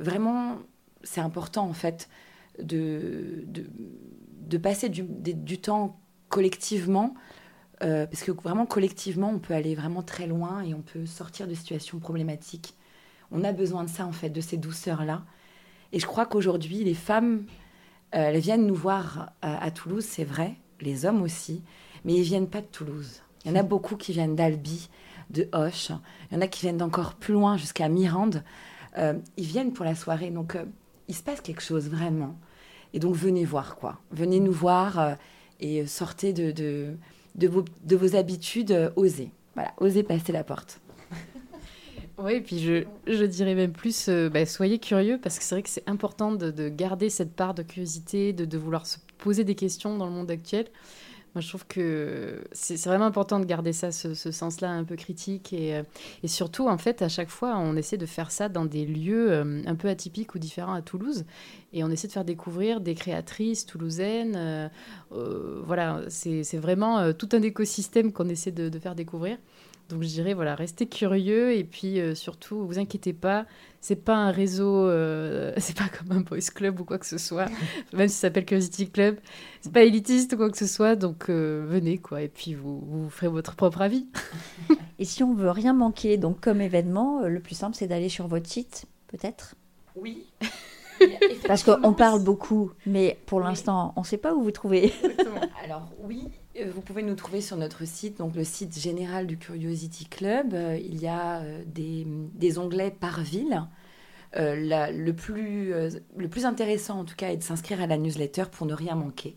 vraiment, 0.00 0.58
c'est 1.04 1.20
important 1.20 1.68
en 1.68 1.72
fait 1.72 2.08
de, 2.60 3.44
de 4.50 4.58
passer 4.58 4.88
du, 4.88 5.02
du, 5.02 5.58
temps 5.58 5.98
collectivement, 6.28 7.14
parce 7.80 8.22
que 8.22 8.30
vraiment 8.30 8.66
collectivement, 8.66 9.30
on 9.30 9.38
peut 9.38 9.54
aller 9.54 9.74
vraiment 9.74 10.02
très 10.02 10.26
loin 10.26 10.62
et 10.62 10.74
on 10.74 10.82
peut 10.82 11.06
sortir 11.06 11.48
de 11.48 11.54
situations 11.54 11.98
problématiques 11.98 12.74
on 13.32 13.44
a 13.44 13.52
besoin 13.52 13.84
de 13.84 13.88
ça, 13.88 14.06
en 14.06 14.12
fait, 14.12 14.30
de 14.30 14.40
ces 14.40 14.56
douceurs-là. 14.56 15.22
Et 15.92 16.00
je 16.00 16.06
crois 16.06 16.26
qu'aujourd'hui, 16.26 16.84
les 16.84 16.94
femmes, 16.94 17.44
euh, 18.14 18.30
elles 18.30 18.38
viennent 18.38 18.66
nous 18.66 18.74
voir 18.74 19.32
à, 19.42 19.70
Toulouse, 19.70 20.04
c'est 20.04 20.24
vrai, 20.24 20.54
les 20.80 21.04
hommes 21.04 21.22
aussi, 21.22 21.62
mais 22.04 22.14
ils 22.14 22.22
viennent 22.22 22.48
pas 22.48 22.60
de 22.60 22.66
Toulouse. 22.66 23.22
Il 23.44 23.50
y 23.50 23.54
en 23.54 23.58
a 23.58 23.62
beaucoup 23.64 23.96
qui 23.96 24.12
viennent 24.12 24.36
d'Albi, 24.36 24.88
de 25.30 25.48
Hoche. 25.52 25.90
Il 26.30 26.34
y 26.34 26.38
en 26.38 26.40
a 26.40 26.46
qui 26.46 26.62
viennent 26.62 26.76
d'encore 26.76 27.14
plus 27.14 27.34
loin, 27.34 27.56
jusqu'à 27.56 27.88
Mirande. 27.88 28.42
Euh, 28.98 29.14
ils 29.36 29.46
viennent 29.46 29.72
pour 29.72 29.84
la 29.84 29.94
soirée, 29.94 30.30
donc 30.30 30.56
euh, 30.56 30.64
il 31.08 31.14
se 31.14 31.22
passe 31.22 31.40
quelque 31.40 31.62
chose 31.62 31.88
vraiment. 31.88 32.36
Et 32.92 32.98
donc 32.98 33.14
venez 33.14 33.44
voir, 33.44 33.76
quoi. 33.76 34.00
Venez 34.10 34.40
nous 34.40 34.52
voir 34.52 35.16
et 35.60 35.86
sortez 35.86 36.32
de, 36.32 36.50
de, 37.34 37.48
vos, 37.48 37.64
de 37.84 37.96
vos 37.96 38.16
habitudes, 38.16 38.92
osez. 38.96 39.30
Voilà, 39.54 39.72
osez 39.78 40.02
passer 40.02 40.32
la 40.32 40.44
porte. 40.44 40.80
Oui, 42.22 42.34
et 42.34 42.40
puis 42.42 42.58
je, 42.58 42.84
je, 43.06 43.24
dirais 43.24 43.54
même 43.54 43.72
plus, 43.72 44.10
euh, 44.10 44.28
bah, 44.28 44.44
soyez 44.44 44.78
curieux, 44.78 45.18
parce 45.22 45.38
que 45.38 45.44
c'est 45.44 45.54
vrai 45.54 45.62
que 45.62 45.70
c'est 45.70 45.88
important 45.88 46.32
de, 46.32 46.50
de, 46.50 46.68
garder 46.68 47.08
cette 47.08 47.32
part 47.32 47.54
de 47.54 47.62
curiosité, 47.62 48.34
de, 48.34 48.44
de, 48.44 48.58
vouloir 48.58 48.84
se 48.86 48.98
poser 49.16 49.42
des 49.42 49.54
questions 49.54 49.96
dans 49.96 50.04
le 50.04 50.12
monde 50.12 50.30
actuel. 50.30 50.66
Moi, 51.34 51.42
je 51.42 51.48
trouve 51.48 51.64
que 51.66 52.42
c'est 52.50 52.84
vraiment 52.86 53.04
important 53.04 53.38
de 53.38 53.44
garder 53.44 53.72
ça, 53.72 53.92
ce, 53.92 54.14
sens-là 54.14 54.70
un 54.70 54.82
peu 54.82 54.96
critique. 54.96 55.52
Et, 55.52 55.76
euh, 55.76 55.82
et, 56.24 56.28
surtout, 56.28 56.68
en 56.68 56.76
fait, 56.76 57.02
à 57.02 57.08
chaque 57.08 57.28
fois, 57.28 57.56
on 57.56 57.76
essaie 57.76 57.96
de 57.96 58.06
faire 58.06 58.32
ça 58.32 58.48
dans 58.48 58.64
des 58.64 58.84
lieux 58.84 59.30
euh, 59.30 59.62
un 59.64 59.74
peu 59.76 59.88
atypiques 59.88 60.34
ou 60.34 60.40
différents 60.40 60.74
à 60.74 60.82
Toulouse. 60.82 61.24
Et 61.72 61.84
on 61.84 61.90
essaie 61.90 62.08
de 62.08 62.12
faire 62.12 62.24
découvrir 62.24 62.80
des 62.80 62.96
créatrices 62.96 63.64
toulousaines. 63.64 64.34
Euh, 64.36 65.62
voilà, 65.64 66.02
c'est 66.08 66.58
vraiment 66.58 67.12
tout 67.12 67.28
un 67.32 67.42
écosystème 67.42 68.12
qu'on 68.12 68.28
essaie 68.28 68.50
de, 68.50 68.76
faire 68.80 68.96
découvrir. 68.96 69.38
Donc 69.90 70.02
je 70.02 70.08
dirais 70.08 70.34
voilà, 70.34 70.54
restez 70.54 70.86
curieux 70.86 71.52
et 71.52 71.64
puis 71.64 72.00
euh, 72.00 72.14
surtout, 72.14 72.64
vous 72.64 72.78
inquiétez 72.78 73.12
pas, 73.12 73.44
c'est 73.80 73.96
pas 73.96 74.14
un 74.14 74.30
réseau, 74.30 74.86
euh, 74.86 75.52
c'est 75.58 75.76
pas 75.76 75.88
comme 75.88 76.16
un 76.16 76.20
boys 76.20 76.38
club 76.54 76.80
ou 76.80 76.84
quoi 76.84 76.98
que 76.98 77.06
ce 77.06 77.18
soit, 77.18 77.46
même 77.92 78.08
si 78.08 78.14
ça 78.14 78.28
s'appelle 78.28 78.44
Curiosity 78.44 78.88
Club, 78.88 79.18
c'est 79.60 79.72
pas 79.72 79.82
élitiste 79.82 80.34
ou 80.34 80.36
quoi 80.36 80.48
que 80.48 80.56
ce 80.56 80.66
soit, 80.66 80.94
donc 80.94 81.28
euh, 81.28 81.66
venez 81.68 81.98
quoi 81.98 82.22
et 82.22 82.28
puis 82.28 82.54
vous, 82.54 82.80
vous 82.80 83.10
ferez 83.10 83.28
votre 83.28 83.56
propre 83.56 83.82
avis. 83.82 84.06
et 84.98 85.04
si 85.04 85.24
on 85.24 85.34
veut 85.34 85.50
rien 85.50 85.72
manquer, 85.72 86.16
donc 86.16 86.40
comme 86.40 86.60
événement, 86.60 87.26
le 87.26 87.40
plus 87.40 87.56
simple 87.56 87.74
c'est 87.76 87.88
d'aller 87.88 88.08
sur 88.08 88.28
votre 88.28 88.48
site, 88.48 88.86
peut-être? 89.08 89.56
Oui. 89.96 90.24
Parce 91.46 91.62
qu'on 91.64 91.92
parle 91.94 92.22
beaucoup, 92.22 92.72
mais 92.86 93.18
pour 93.26 93.40
l'instant, 93.40 93.92
on 93.96 94.00
ne 94.00 94.06
sait 94.06 94.18
pas 94.18 94.34
où 94.34 94.42
vous 94.42 94.50
trouvez. 94.50 94.92
Alors 95.64 95.88
oui, 96.04 96.28
euh, 96.28 96.39
vous 96.68 96.80
pouvez 96.80 97.02
nous 97.02 97.14
trouver 97.14 97.40
sur 97.40 97.56
notre 97.56 97.84
site, 97.84 98.18
donc 98.18 98.34
le 98.34 98.44
site 98.44 98.78
général 98.78 99.26
du 99.26 99.38
Curiosity 99.38 100.06
Club. 100.06 100.52
Euh, 100.54 100.78
il 100.82 101.00
y 101.00 101.06
a 101.06 101.40
euh, 101.40 101.62
des, 101.66 102.58
onglets 102.58 102.90
par 102.90 103.20
ville. 103.20 103.62
le, 104.34 105.10
plus, 105.12 105.72
le 106.16 106.28
plus 106.28 106.44
intéressant, 106.44 107.00
en 107.00 107.04
tout 107.04 107.14
cas, 107.16 107.30
est 107.30 107.36
de 107.36 107.42
s'inscrire 107.42 107.80
à 107.80 107.86
la 107.86 107.96
newsletter 107.96 108.44
pour 108.50 108.66
ne 108.66 108.74
rien 108.74 108.94
manquer. 108.94 109.36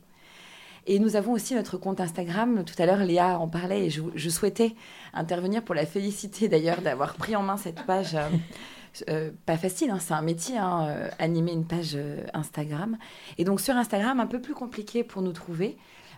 Et 0.86 0.99
nous 0.99 1.15
avons 1.15 1.32
aussi 1.32 1.56
notre 1.56 1.78
compte 1.78 2.02
Instagram. 2.02 2.65
Tout 2.65 2.76
à 2.82 2.86
l'heure, 2.86 2.99
Léa 2.99 3.39
en 3.39 3.47
parlait 3.47 3.86
et 3.86 3.89
je, 3.89 4.30
souhaitais 4.30 4.76
intervenir 5.13 5.63
pour 5.63 5.76
la 5.76 5.86
féliciter 5.86 6.49
d'ailleurs 6.49 6.82
d'avoir 6.82 7.13
pris 7.13 7.36
en 7.36 7.43
main 7.43 7.58
cette 7.58 7.86
page. 7.86 8.17
pas 9.45 9.58
facile, 9.58 9.91
hein, 9.91 9.99
c'est 9.99 10.13
un 10.13 10.21
métier, 10.21 10.58
hein, 10.58 11.10
animer 11.19 11.54
une 11.54 11.65
page 11.65 11.97
Instagram. 12.34 12.97
Et 13.38 13.45
donc 13.45 13.62
sur 13.62 13.76
Instagram, 13.76 14.19
un 14.19 14.28
peu 14.28 14.41
plus 14.41 14.54
compliqué 14.54 15.06
pour 15.06 15.21
nous 15.21 15.32
trouver. 15.32 15.78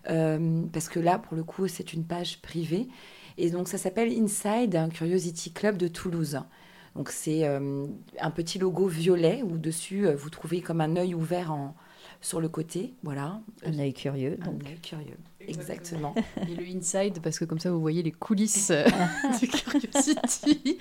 Euh, 0.09 0.63
parce 0.71 0.89
que 0.89 0.99
là, 0.99 1.19
pour 1.19 1.35
le 1.35 1.43
coup, 1.43 1.67
c'est 1.67 1.93
une 1.93 2.05
page 2.05 2.41
privée. 2.41 2.87
Et 3.37 3.49
donc, 3.49 3.67
ça 3.67 3.77
s'appelle 3.77 4.11
Inside, 4.11 4.75
un 4.75 4.89
Curiosity 4.89 5.51
Club 5.51 5.77
de 5.77 5.87
Toulouse. 5.87 6.39
Donc, 6.95 7.09
c'est 7.09 7.45
euh, 7.45 7.85
un 8.19 8.31
petit 8.31 8.59
logo 8.59 8.87
violet 8.87 9.43
où 9.43 9.57
dessus, 9.57 10.07
euh, 10.07 10.15
vous 10.15 10.29
trouvez 10.29 10.61
comme 10.61 10.81
un 10.81 10.95
œil 10.95 11.13
ouvert 11.13 11.51
en, 11.51 11.75
sur 12.25 12.41
le 12.41 12.49
côté. 12.49 12.93
Voilà. 13.03 13.39
Un 13.63 13.77
œil 13.77 13.93
curieux. 13.93 14.39
Un 14.41 14.67
œil 14.67 14.79
curieux. 14.81 15.17
Exactement. 15.47 16.15
Et 16.49 16.55
le 16.55 16.63
inside, 16.75 17.19
parce 17.21 17.37
que 17.37 17.45
comme 17.45 17.59
ça, 17.59 17.69
vous 17.69 17.79
voyez 17.79 18.01
les 18.01 18.11
coulisses 18.11 18.71
du 19.39 19.47
Curiosity. 19.47 20.79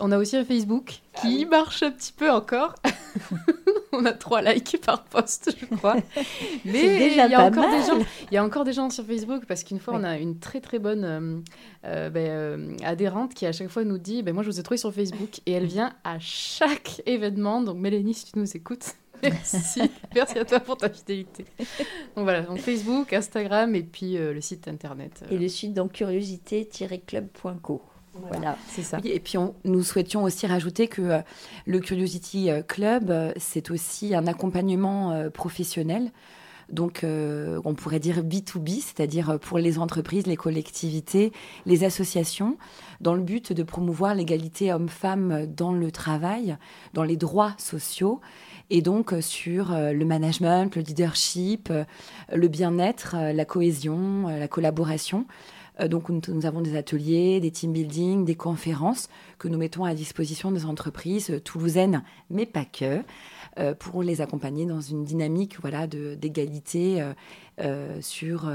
On 0.00 0.12
a 0.12 0.18
aussi 0.18 0.36
un 0.36 0.44
Facebook 0.44 1.00
qui 1.20 1.44
ah 1.44 1.50
marche 1.50 1.82
un 1.82 1.90
petit 1.90 2.12
peu 2.12 2.30
encore. 2.30 2.76
on 3.92 4.04
a 4.06 4.12
trois 4.12 4.42
likes 4.42 4.80
par 4.86 5.02
post, 5.04 5.56
je 5.58 5.76
crois. 5.76 5.96
Mais 6.64 7.08
il 7.08 7.16
y, 7.16 7.34
a 7.34 7.44
encore 7.44 7.68
des 7.68 7.82
gens, 7.82 8.06
il 8.30 8.34
y 8.34 8.36
a 8.36 8.44
encore 8.44 8.62
des 8.62 8.72
gens 8.72 8.90
sur 8.90 9.04
Facebook 9.04 9.46
parce 9.46 9.64
qu'une 9.64 9.80
fois, 9.80 9.94
on 9.96 10.04
a 10.04 10.18
une 10.18 10.38
très 10.38 10.60
très 10.60 10.78
bonne 10.78 11.04
euh, 11.04 11.40
euh, 11.84 12.10
ben, 12.10 12.28
euh, 12.28 12.76
adhérente 12.84 13.34
qui 13.34 13.44
à 13.44 13.52
chaque 13.52 13.68
fois 13.68 13.82
nous 13.82 13.98
dit 13.98 14.22
ben, 14.22 14.32
Moi, 14.32 14.44
je 14.44 14.50
vous 14.50 14.60
ai 14.60 14.62
trouvé 14.62 14.78
sur 14.78 14.94
Facebook 14.94 15.40
et 15.46 15.52
elle 15.52 15.66
vient 15.66 15.92
à 16.04 16.20
chaque 16.20 17.02
événement. 17.06 17.60
Donc, 17.60 17.76
Mélanie, 17.76 18.14
si 18.14 18.30
tu 18.30 18.38
nous 18.38 18.56
écoutes, 18.56 18.94
merci. 19.30 19.82
merci 20.14 20.38
à 20.38 20.44
toi 20.44 20.60
pour 20.60 20.76
ta 20.76 20.88
fidélité. 20.88 21.44
Donc 22.16 22.24
voilà, 22.24 22.42
donc 22.42 22.58
Facebook, 22.58 23.12
Instagram 23.12 23.74
et 23.74 23.82
puis 23.82 24.16
le 24.16 24.40
site 24.40 24.68
internet. 24.68 25.24
Et 25.30 25.38
le 25.38 25.48
site, 25.48 25.74
donc 25.74 25.92
curiosité-club.co. 25.92 27.82
Voilà, 28.14 28.56
c'est 28.68 28.82
ça. 28.82 28.98
et 29.04 29.20
puis 29.20 29.38
nous 29.64 29.82
souhaitions 29.82 30.24
aussi 30.24 30.46
rajouter 30.46 30.88
que 30.88 31.02
euh, 31.02 31.20
le 31.66 31.78
Curiosity 31.78 32.50
euh, 32.50 32.62
Club, 32.62 33.10
euh, 33.10 33.32
c'est 33.36 33.70
aussi 33.70 34.14
un 34.14 34.26
accompagnement 34.26 35.30
professionnel. 35.30 36.10
Donc, 36.70 37.04
on 37.04 37.74
pourrait 37.74 37.98
dire 37.98 38.22
B2B, 38.22 38.80
c'est-à-dire 38.80 39.40
pour 39.40 39.58
les 39.58 39.80
entreprises, 39.80 40.28
les 40.28 40.36
collectivités, 40.36 41.32
les 41.66 41.82
associations, 41.82 42.58
dans 43.00 43.14
le 43.14 43.22
but 43.22 43.52
de 43.52 43.64
promouvoir 43.64 44.14
l'égalité 44.14 44.72
homme-femme 44.72 45.46
dans 45.46 45.72
le 45.72 45.90
travail, 45.90 46.56
dans 46.94 47.02
les 47.02 47.16
droits 47.16 47.54
sociaux, 47.58 48.20
et 48.70 48.82
donc 48.82 49.14
sur 49.20 49.72
le 49.72 50.04
management, 50.04 50.74
le 50.76 50.82
leadership, 50.82 51.72
le 52.32 52.48
bien-être, 52.48 53.16
la 53.16 53.44
cohésion, 53.44 54.28
la 54.28 54.48
collaboration. 54.48 55.26
Euh, 55.80 55.88
donc 55.88 56.08
nous, 56.08 56.46
avons 56.46 56.60
des 56.60 56.76
ateliers, 56.76 57.40
des 57.40 57.50
team 57.50 57.72
building, 57.72 58.24
des 58.24 58.34
conférences 58.34 59.08
que 59.38 59.48
nous 59.48 59.58
mettons 59.58 59.84
à 59.84 59.94
disposition 59.94 60.50
des 60.50 60.64
entreprises 60.64 61.30
euh, 61.30 61.40
toulousaines, 61.40 62.02
mais 62.28 62.46
pas 62.46 62.64
que, 62.64 63.02
euh, 63.58 63.74
pour 63.74 64.02
les 64.02 64.20
accompagner 64.20 64.66
dans 64.66 64.80
une 64.80 65.04
dynamique 65.04 65.58
voilà, 65.60 65.86
d'égalité 65.86 67.04
sur 68.00 68.50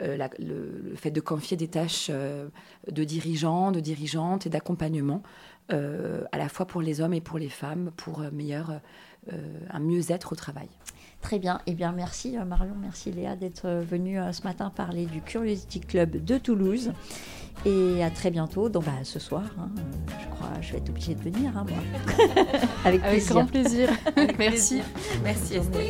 le, 0.00 0.94
fait 0.96 1.10
de 1.10 1.20
confier 1.20 1.56
des 1.56 1.68
tâches 1.68 2.10
de 2.10 3.04
dirigeants, 3.04 3.70
de 3.70 3.80
dirigeantes 3.80 4.46
et 4.46 4.50
d'accompagnement, 4.50 5.22
à 5.70 6.38
la 6.38 6.48
fois 6.48 6.66
pour 6.66 6.82
les 6.82 7.00
hommes 7.00 7.14
et 7.14 7.20
pour 7.20 7.38
les 7.38 7.48
femmes, 7.48 7.92
pour 7.96 8.24
meilleur, 8.32 8.80
un 9.70 9.80
mieux-être 9.80 10.32
au 10.32 10.36
travail. 10.36 10.68
Très 11.22 11.38
bien. 11.38 11.60
Eh 11.66 11.74
bien, 11.74 11.92
merci 11.92 12.36
euh, 12.36 12.44
Marion, 12.44 12.74
merci 12.78 13.12
Léa 13.12 13.36
d'être 13.36 13.66
euh, 13.66 13.80
venue 13.80 14.18
euh, 14.18 14.32
ce 14.32 14.42
matin 14.42 14.70
parler 14.74 15.06
du 15.06 15.22
Curiosity 15.22 15.80
Club 15.80 16.22
de 16.22 16.36
Toulouse. 16.36 16.92
Et 17.64 18.02
à 18.02 18.10
très 18.10 18.30
bientôt. 18.30 18.68
Donc, 18.68 18.84
bah, 18.84 18.92
ce 19.04 19.20
soir, 19.20 19.44
hein, 19.58 19.70
je 20.20 20.28
crois, 20.34 20.48
je 20.60 20.72
vais 20.72 20.78
être 20.78 20.90
obligée 20.90 21.14
de 21.14 21.20
venir, 21.20 21.56
hein, 21.56 21.64
moi. 21.68 21.78
Avec, 22.84 23.04
Avec 23.04 23.24
grand 23.26 23.46
plaisir. 23.46 23.88
merci. 24.38 24.82
Merci 25.22 25.54
Estelle. 25.54 25.86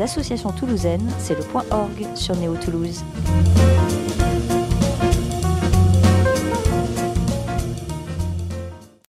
Associations 0.00 0.52
toulousaines, 0.52 1.08
c'est 1.18 1.36
le 1.36 1.44
point 1.44 1.64
org 1.70 2.06
sur 2.14 2.36
Néo 2.36 2.54
Toulouse. 2.56 3.02